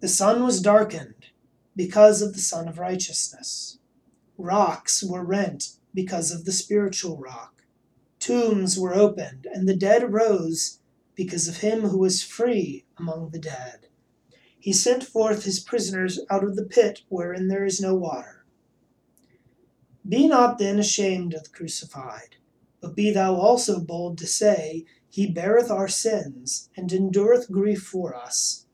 [0.00, 1.26] The sun was darkened
[1.76, 3.78] because of the Sun of Righteousness.
[4.38, 7.64] Rocks were rent because of the spiritual rock.
[8.18, 10.78] Tombs were opened, and the dead rose
[11.14, 13.88] because of him who was free among the dead.
[14.58, 18.44] He sent forth his prisoners out of the pit wherein there is no water.
[20.08, 22.36] Be not then ashamed of the crucified
[22.80, 28.14] but be thou also bold to say, He beareth our sins, and endureth grief for
[28.14, 28.66] us,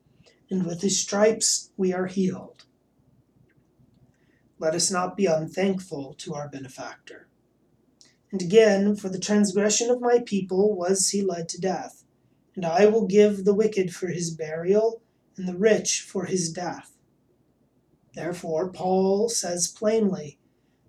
[0.49, 2.65] and with his stripes we are healed.
[4.59, 7.27] Let us not be unthankful to our benefactor.
[8.31, 12.03] And again, for the transgression of my people was he led to death,
[12.55, 15.01] and I will give the wicked for his burial,
[15.37, 16.93] and the rich for his death.
[18.13, 20.39] Therefore, Paul says plainly,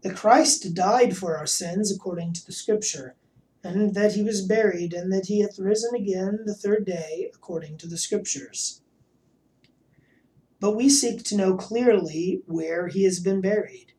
[0.03, 3.16] that Christ died for our sins according to the Scripture,
[3.64, 7.78] and that he was buried, and that he hath risen again the third day according
[7.78, 8.80] to the Scriptures.
[10.61, 13.92] But we seek to know clearly where he has been buried.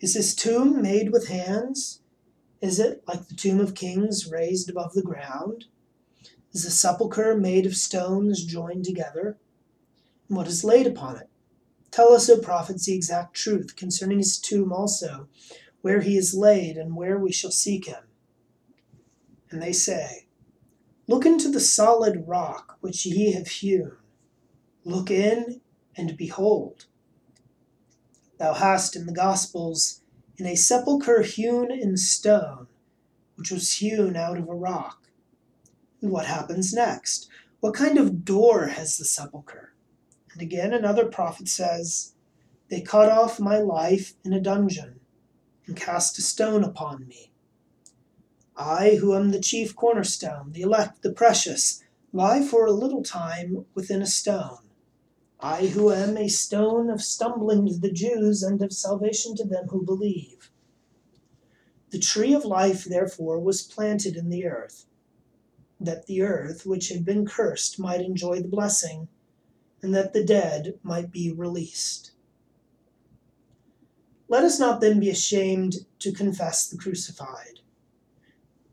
[0.00, 2.00] Is his tomb made with hands?
[2.60, 5.66] Is it like the tomb of kings raised above the ground?
[6.52, 9.38] Is the sepulchre made of stones joined together?
[10.28, 11.28] And what is laid upon it?
[11.94, 15.28] Tell us, O prophets, the exact truth concerning his tomb also,
[15.80, 18.02] where he is laid, and where we shall seek him.
[19.48, 20.26] And they say,
[21.06, 23.92] Look into the solid rock which ye have hewn.
[24.84, 25.60] Look in,
[25.96, 26.86] and behold.
[28.38, 30.00] Thou hast in the Gospels,
[30.36, 32.66] in a sepulchre hewn in stone,
[33.36, 35.06] which was hewn out of a rock.
[36.02, 37.28] And what happens next?
[37.60, 39.73] What kind of door has the sepulchre?
[40.34, 42.14] And again, another prophet says,
[42.68, 44.98] They cut off my life in a dungeon,
[45.64, 47.30] and cast a stone upon me.
[48.56, 53.64] I, who am the chief cornerstone, the elect, the precious, lie for a little time
[53.74, 54.58] within a stone.
[55.38, 59.68] I, who am a stone of stumbling to the Jews and of salvation to them
[59.68, 60.50] who believe.
[61.90, 64.86] The tree of life, therefore, was planted in the earth,
[65.78, 69.06] that the earth, which had been cursed, might enjoy the blessing
[69.84, 72.12] and that the dead might be released.
[74.28, 77.60] Let us not then be ashamed to confess the crucified.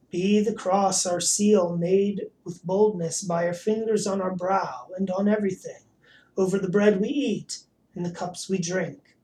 [0.09, 5.11] Be the cross our seal made with boldness by our fingers on our brow and
[5.11, 5.81] on everything,
[6.37, 9.17] over the bread we eat and the cups we drink.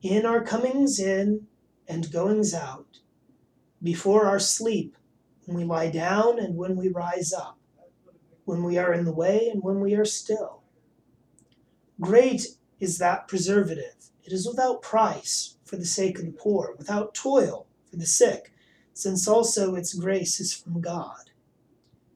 [0.00, 1.48] In our comings in
[1.88, 3.00] and goings out,
[3.82, 4.96] before our sleep,
[5.46, 7.58] when we lie down and when we rise up
[8.44, 10.62] when we are in the way and when we are still.
[12.00, 14.10] Great is that preservative.
[14.24, 18.52] It is without price for the sake of the poor, without toil for the sick,
[18.92, 21.30] since also its grace is from God.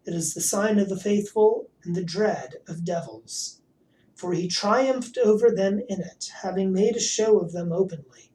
[0.05, 3.61] It is the sign of the faithful and the dread of devils.
[4.15, 8.33] For he triumphed over them in it, having made a show of them openly.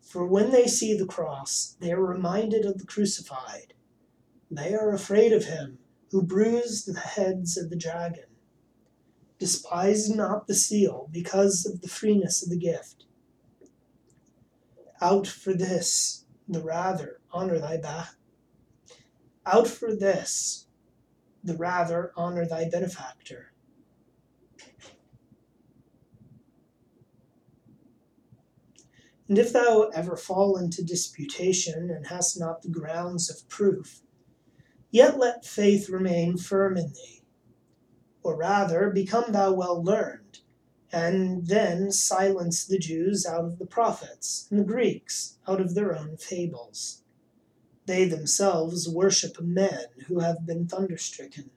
[0.00, 3.74] For when they see the cross, they are reminded of the crucified.
[4.50, 5.78] They are afraid of him
[6.10, 8.24] who bruised the heads of the dragon.
[9.38, 13.04] Despise not the seal because of the freeness of the gift.
[15.00, 18.14] Out for this, the rather honor thy back.
[19.46, 20.66] Out for this,
[21.44, 23.52] the rather honor thy benefactor.
[29.28, 34.00] And if thou ever fall into disputation and hast not the grounds of proof,
[34.90, 37.22] yet let faith remain firm in thee.
[38.22, 40.40] Or rather, become thou well learned,
[40.92, 45.96] and then silence the Jews out of the prophets, and the Greeks out of their
[45.96, 47.02] own fables.
[47.86, 51.50] They themselves worship men who have been thunderstricken.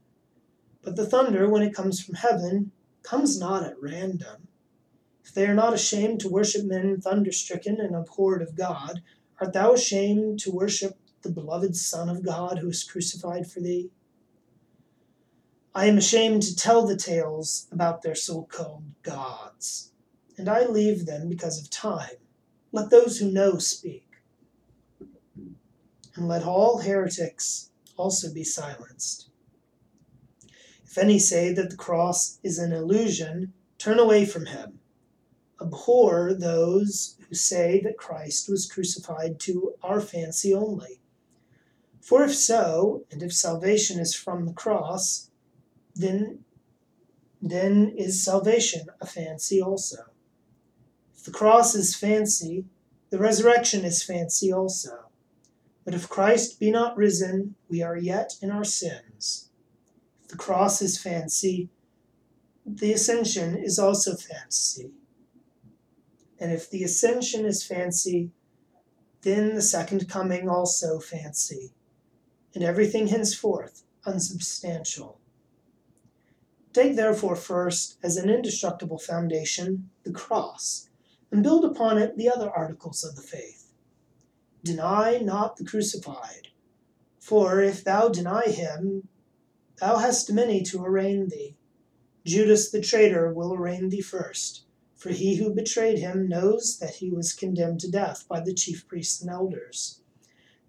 [0.81, 2.71] But the thunder, when it comes from heaven,
[3.03, 4.47] comes not at random.
[5.23, 9.03] If they are not ashamed to worship men thunderstricken and abhorred of God,
[9.39, 13.91] art thou ashamed to worship the beloved Son of God who is crucified for thee?
[15.73, 19.91] I am ashamed to tell the tales about their so called gods,
[20.37, 22.17] and I leave them because of time.
[22.71, 24.07] Let those who know speak.
[26.15, 29.29] And let all heretics also be silenced.
[30.83, 34.79] If any say that the cross is an illusion, turn away from him.
[35.61, 41.00] Abhor those who say that Christ was crucified to our fancy only.
[42.01, 45.29] For if so, and if salvation is from the cross,
[45.95, 46.43] then
[47.41, 50.05] then is salvation a fancy also.
[51.15, 52.65] If the cross is fancy,
[53.09, 55.09] the resurrection is fancy also.
[55.83, 59.49] But if Christ be not risen, we are yet in our sins.
[60.21, 61.69] If the cross is fancy,
[62.65, 64.91] the ascension is also fancy.
[66.39, 68.31] And if the ascension is fancy,
[69.21, 71.71] then the second coming also fancy,
[72.53, 75.19] and everything henceforth unsubstantial.
[76.73, 80.89] Take therefore first as an indestructible foundation the cross,
[81.31, 83.71] and build upon it the other articles of the faith.
[84.63, 86.49] Deny not the crucified,
[87.19, 89.07] for if thou deny him,
[89.79, 91.55] thou hast many to arraign thee.
[92.25, 97.09] Judas the traitor will arraign thee first, for he who betrayed him knows that he
[97.09, 100.00] was condemned to death by the chief priests and elders.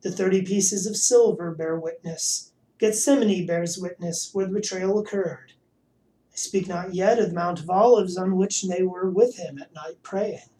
[0.02, 2.50] The thirty pieces of silver bear witness.
[2.78, 5.52] Gethsemane bears witness where the betrayal occurred.
[6.32, 9.58] I speak not yet of the Mount of Olives on which they were with him
[9.58, 10.50] at night praying.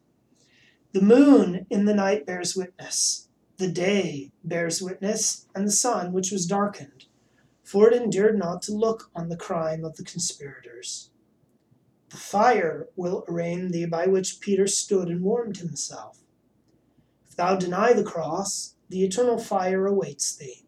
[0.92, 6.30] The moon in the night bears witness, the day bears witness, and the sun which
[6.30, 7.06] was darkened,
[7.64, 11.10] for it endured not to look on the crime of the conspirators.
[12.10, 16.18] The fire will arraign thee by which Peter stood and warmed himself.
[17.26, 20.66] If thou deny the cross, the eternal fire awaits thee.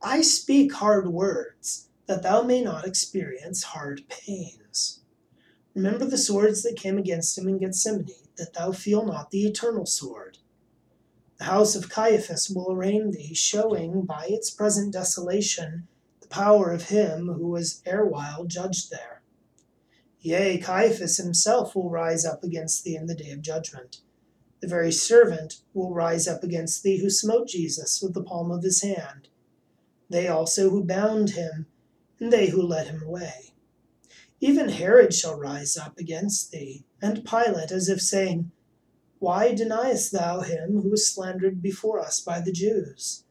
[0.00, 5.00] I speak hard words that thou may not experience hard pains.
[5.74, 9.86] Remember the swords that came against him in Gethsemane, that thou feel not the eternal
[9.86, 10.38] sword.
[11.38, 15.88] The house of Caiaphas will arraign thee, showing by its present desolation
[16.20, 19.22] the power of him who was erewhile judged there.
[20.20, 23.98] Yea, Caiaphas himself will rise up against thee in the day of judgment.
[24.60, 28.62] The very servant will rise up against thee who smote Jesus with the palm of
[28.62, 29.28] his hand.
[30.10, 31.66] They also who bound him
[32.18, 33.52] and they who led him away.
[34.40, 38.52] Even Herod shall rise up against thee, and Pilate, as if saying,
[39.18, 43.24] Why deniest thou him who was slandered before us by the Jews,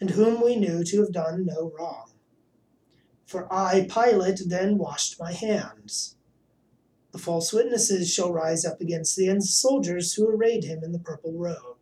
[0.00, 2.12] and whom we knew to have done no wrong?
[3.24, 6.16] For I, Pilate, then washed my hands.
[7.18, 11.32] The false witnesses shall rise up against the soldiers who arrayed him in the purple
[11.32, 11.78] robe,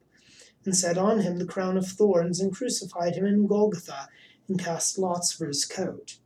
[0.65, 4.09] and set on him the crown of thorns, and crucified him in Golgotha,
[4.49, 6.17] and cast lots for his coat.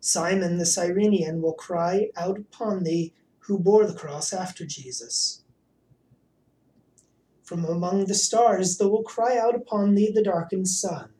[0.00, 5.44] Simon the Cyrenian will cry out upon thee who bore the cross after Jesus.
[7.44, 11.10] From among the stars there will cry out upon thee the darkened sun.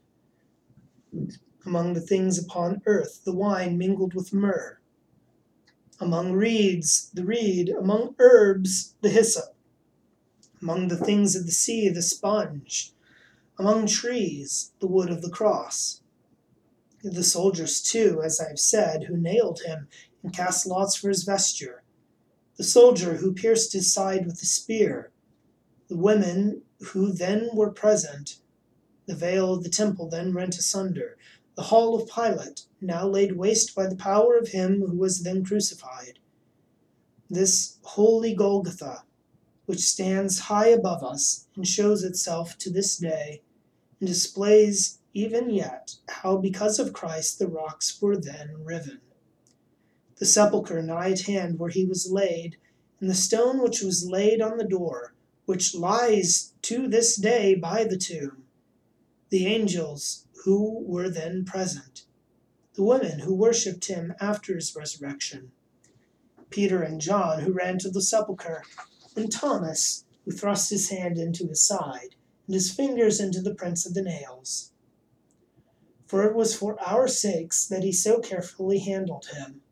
[1.65, 4.81] Among the things upon earth, the wine mingled with myrrh.
[6.01, 7.69] Among reeds, the reed.
[7.71, 9.55] Among herbs, the hyssop.
[10.61, 12.93] Among the things of the sea, the sponge.
[13.59, 16.01] Among trees, the wood of the cross
[17.11, 19.89] the soldiers too, as I have said, who nailed him
[20.23, 21.83] and cast lots for his vesture,
[22.57, 25.11] the soldier who pierced his side with the spear,
[25.89, 28.41] The women who then were present,
[29.07, 31.17] the veil of the temple then rent asunder,
[31.57, 35.43] the hall of Pilate, now laid waste by the power of him who was then
[35.43, 36.19] crucified.
[37.31, 39.05] This holy Golgotha,
[39.65, 43.43] which stands high above us and shows itself to this day,
[43.99, 49.01] and displays even yet how because of Christ the rocks were then riven.
[50.17, 52.59] The sepulchre nigh at hand where he was laid,
[53.01, 55.15] and the stone which was laid on the door,
[55.47, 58.45] which lies to this day by the tomb,
[59.31, 62.07] the angels who were then present,
[62.75, 65.51] the women who worshipped him after his resurrection,
[66.51, 68.63] Peter and John who ran to the sepulchre,
[69.17, 72.15] and Thomas who thrust his hand into his side,
[72.47, 74.71] and his fingers into the prints of the nails.
[76.07, 79.63] For it was for our sakes that he so carefully handled him.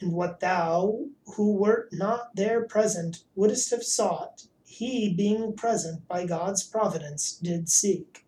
[0.00, 1.04] And what thou,
[1.34, 7.68] who wert not there present, wouldst have sought, he, being present by God's providence, did
[7.68, 8.24] seek.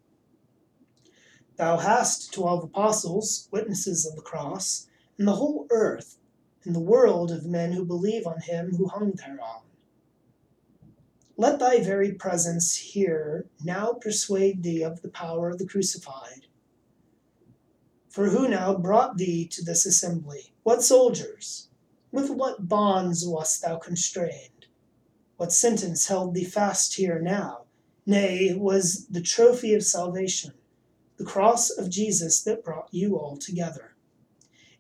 [1.61, 4.87] Thou hast twelve apostles, witnesses of the cross,
[5.19, 6.17] and the whole earth,
[6.65, 9.61] and the world of men who believe on him who hung thereon.
[11.37, 16.47] Let thy very presence here now persuade thee of the power of the crucified.
[18.09, 20.55] For who now brought thee to this assembly?
[20.63, 21.69] What soldiers?
[22.11, 24.65] With what bonds wast thou constrained?
[25.37, 27.65] What sentence held thee fast here now?
[28.07, 30.55] Nay, was the trophy of salvation,
[31.21, 33.95] the cross of Jesus that brought you all together.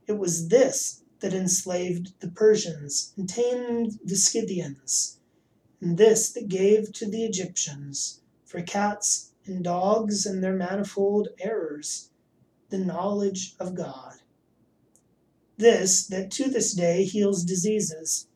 [0.06, 5.18] It was this that enslaved the Persians and tamed the Scythians,
[5.82, 12.08] and this that gave to the Egyptians, for cats and dogs and their manifold errors,
[12.70, 14.14] the knowledge of God.
[15.58, 18.28] This that to this day heals diseases,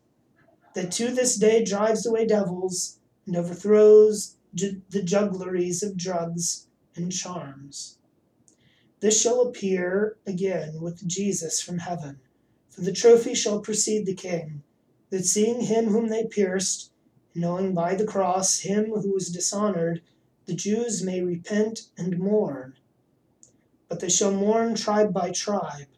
[0.74, 6.66] that to this day drives away devils and overthrows ju- the juggleries of drugs
[6.96, 7.98] and charms.
[9.00, 12.20] This shall appear again with Jesus from heaven,
[12.70, 14.62] for the trophy shall precede the king,
[15.10, 16.90] that seeing him whom they pierced,
[17.34, 20.00] knowing by the cross him who was dishonored,
[20.46, 22.74] the Jews may repent and mourn.
[23.88, 25.88] But they shall mourn tribe by tribe,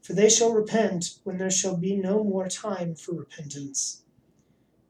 [0.00, 4.02] for they shall repent when there shall be no more time for repentance.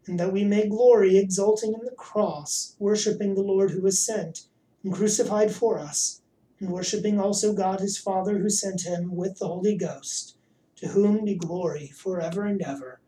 [0.06, 4.44] And that we may glory, exulting in the cross, worshipping the Lord who was sent
[4.89, 6.22] and crucified for us,
[6.61, 10.39] and worshipping also God his Father who sent him with the Holy Ghost,
[10.76, 13.03] to whom be glory for ever and ever.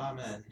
[0.00, 0.42] Amen.